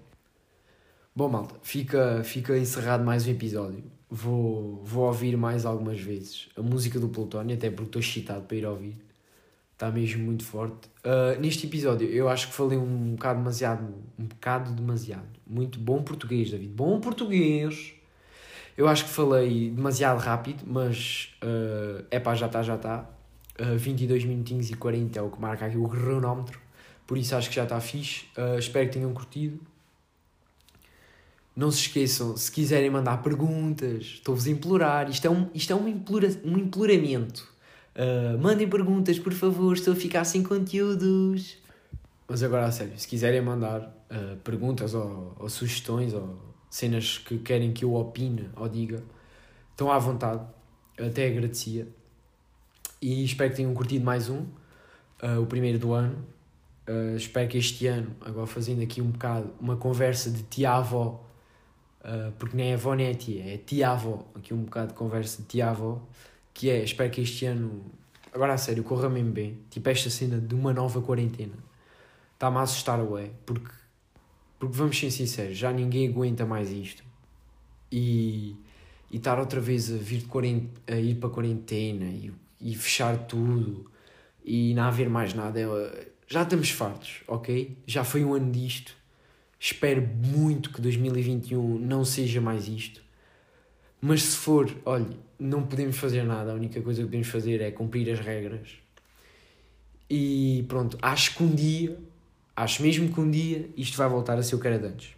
Bom, 1.15 1.27
malta, 1.27 1.55
fica, 1.61 2.23
fica 2.23 2.57
encerrado 2.57 3.03
mais 3.03 3.27
um 3.27 3.31
episódio. 3.31 3.83
Vou, 4.09 4.81
vou 4.83 5.05
ouvir 5.05 5.37
mais 5.37 5.65
algumas 5.65 5.99
vezes 5.99 6.49
a 6.55 6.61
música 6.61 6.99
do 6.99 7.09
Plutónio, 7.09 7.55
até 7.55 7.69
porque 7.69 7.89
estou 7.89 8.01
excitado 8.01 8.45
para 8.45 8.57
ir 8.57 8.65
ouvir. 8.65 9.10
Está 9.81 9.89
mesmo 9.89 10.23
muito 10.23 10.45
forte. 10.45 10.87
Uh, 11.03 11.41
neste 11.41 11.65
episódio, 11.65 12.07
eu 12.07 12.29
acho 12.29 12.49
que 12.49 12.53
falei 12.53 12.77
um 12.77 13.15
bocado 13.15 13.39
demasiado. 13.39 13.83
Um 14.19 14.25
bocado 14.25 14.71
demasiado. 14.73 15.25
Muito 15.47 15.79
bom 15.79 16.03
português, 16.03 16.51
David. 16.51 16.71
Bom 16.71 16.99
português. 16.99 17.91
Eu 18.77 18.87
acho 18.87 19.05
que 19.05 19.09
falei 19.09 19.71
demasiado 19.71 20.19
rápido, 20.19 20.63
mas. 20.67 21.35
É 22.11 22.19
uh, 22.19 22.21
pá, 22.21 22.35
já 22.35 22.45
está, 22.45 22.61
já 22.61 22.75
está. 22.75 23.09
Uh, 23.59 23.75
22 23.75 24.23
minutinhos 24.23 24.69
e 24.69 24.75
40 24.75 25.17
é 25.17 25.21
o 25.23 25.31
que 25.31 25.41
marca 25.41 25.65
aqui 25.65 25.77
o 25.77 25.89
cronómetro. 25.89 26.59
Por 27.07 27.17
isso 27.17 27.35
acho 27.35 27.49
que 27.49 27.55
já 27.55 27.63
está 27.63 27.81
fixe. 27.81 28.25
Uh, 28.37 28.59
espero 28.59 28.85
que 28.87 28.93
tenham 28.93 29.11
curtido. 29.11 29.59
Não 31.55 31.71
se 31.71 31.79
esqueçam, 31.79 32.37
se 32.37 32.51
quiserem 32.51 32.91
mandar 32.91 33.23
perguntas, 33.23 34.03
estou-vos 34.03 34.45
a 34.45 34.51
implorar. 34.51 35.09
Isto 35.09 35.25
é 35.25 35.31
um, 35.31 35.49
isto 35.55 35.73
é 35.73 35.75
um, 35.75 35.87
implora, 35.87 36.29
um 36.45 36.55
imploramento. 36.59 37.51
Uh, 37.93 38.37
mandem 38.39 38.69
perguntas, 38.69 39.19
por 39.19 39.33
favor, 39.33 39.73
estou 39.73 39.93
a 39.93 39.95
ficar 39.95 40.23
sem 40.23 40.41
conteúdos. 40.41 41.57
Mas 42.27 42.41
agora, 42.41 42.65
a 42.65 42.71
sério, 42.71 42.97
se 42.97 43.05
quiserem 43.07 43.41
mandar 43.41 43.81
uh, 43.81 44.37
perguntas 44.37 44.93
ou, 44.93 45.35
ou, 45.37 45.49
sugestões 45.49 46.13
ou 46.13 46.37
cenas 46.69 47.17
que 47.17 47.37
querem 47.39 47.73
que 47.73 47.83
eu 47.83 47.93
opine 47.93 48.49
ou 48.55 48.69
diga, 48.69 49.03
estão 49.71 49.91
à 49.91 49.99
vontade. 49.99 50.41
Até 50.97 51.27
agradecia. 51.27 51.87
E 53.01 53.25
espero 53.25 53.49
que 53.49 53.57
tenham 53.57 53.73
curtido 53.73 54.05
mais 54.05 54.29
um, 54.29 54.45
uh, 55.21 55.41
o 55.41 55.45
primeiro 55.45 55.77
do 55.77 55.91
ano. 55.91 56.25
Uh, 56.87 57.17
espero 57.17 57.49
que 57.49 57.57
este 57.57 57.87
ano, 57.87 58.15
agora 58.21 58.47
fazendo 58.47 58.81
aqui 58.81 59.01
um 59.01 59.11
bocado 59.11 59.51
uma 59.59 59.75
conversa 59.75 60.31
de 60.31 60.43
tia-avó, 60.43 61.27
porque 62.39 62.57
nem 62.57 62.71
é 62.71 62.73
avó 62.73 62.95
nem 62.95 63.07
é 63.07 63.13
tia, 63.13 63.53
é 63.53 63.57
tia-avó, 63.57 64.25
aqui 64.33 64.55
um 64.55 64.63
bocado 64.63 64.87
de 64.87 64.93
conversa 64.95 65.41
de 65.41 65.47
tia-avó, 65.47 66.01
que 66.53 66.69
é, 66.69 66.83
espero 66.83 67.09
que 67.09 67.21
este 67.21 67.45
ano, 67.45 67.85
agora 68.33 68.53
a 68.53 68.57
sério, 68.57 68.83
corra 68.83 69.09
mesmo 69.09 69.31
bem, 69.31 69.59
tipo 69.69 69.87
esta 69.89 70.09
cena 70.09 70.39
de 70.39 70.53
uma 70.55 70.73
nova 70.73 71.01
quarentena, 71.01 71.55
está-me 72.33 72.57
a 72.57 72.61
assustar, 72.61 72.99
ué, 73.01 73.31
porque, 73.45 73.71
porque 74.59 74.75
vamos 74.75 74.97
ser 74.97 75.11
sinceros, 75.11 75.57
já 75.57 75.71
ninguém 75.71 76.07
aguenta 76.09 76.45
mais 76.45 76.71
isto. 76.71 77.03
E, 77.91 78.55
e 79.11 79.17
estar 79.17 79.37
outra 79.37 79.59
vez 79.59 79.91
a, 79.91 79.97
vir 79.97 80.25
a 80.87 80.95
ir 80.95 81.15
para 81.15 81.29
a 81.29 81.31
quarentena 81.31 82.05
e 82.05 82.31
e 82.61 82.75
fechar 82.75 83.17
tudo 83.25 83.89
e 84.45 84.73
não 84.75 84.83
haver 84.83 85.09
mais 85.09 85.33
nada. 85.33 85.59
Já 86.27 86.43
estamos 86.43 86.69
fartos, 86.69 87.21
ok? 87.27 87.75
Já 87.87 88.03
foi 88.03 88.23
um 88.23 88.33
ano 88.33 88.51
disto. 88.51 88.95
Espero 89.59 90.01
muito 90.01 90.71
que 90.71 90.79
2021 90.79 91.79
não 91.79 92.05
seja 92.05 92.39
mais 92.39 92.67
isto. 92.67 93.01
Mas 94.01 94.23
se 94.23 94.37
for, 94.37 94.75
olha, 94.83 95.15
não 95.37 95.63
podemos 95.63 95.97
fazer 95.97 96.23
nada. 96.23 96.51
A 96.51 96.55
única 96.55 96.81
coisa 96.81 97.01
que 97.01 97.07
podemos 97.07 97.27
fazer 97.27 97.61
é 97.61 97.69
cumprir 97.69 98.11
as 98.11 98.19
regras. 98.19 98.69
E 100.09 100.65
pronto, 100.67 100.97
acho 101.01 101.35
que 101.35 101.43
um 101.43 101.53
dia, 101.53 101.97
acho 102.55 102.81
mesmo 102.81 103.13
que 103.13 103.19
um 103.21 103.29
dia 103.29 103.69
isto 103.77 103.95
vai 103.95 104.09
voltar 104.09 104.37
a 104.37 104.43
ser 104.43 104.55
o 104.55 104.59
que 104.59 104.67
era 104.67 104.79
de 104.79 104.87
antes. 104.87 105.15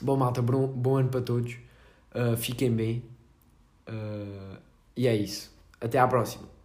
Bom, 0.00 0.16
malta, 0.16 0.42
bom, 0.42 0.66
bom 0.66 0.96
ano 0.96 1.08
para 1.08 1.22
todos. 1.22 1.56
Uh, 2.14 2.36
fiquem 2.36 2.70
bem. 2.70 3.02
Uh, 3.88 4.58
e 4.96 5.06
é 5.06 5.16
isso. 5.16 5.50
Até 5.80 5.98
à 5.98 6.06
próxima. 6.06 6.59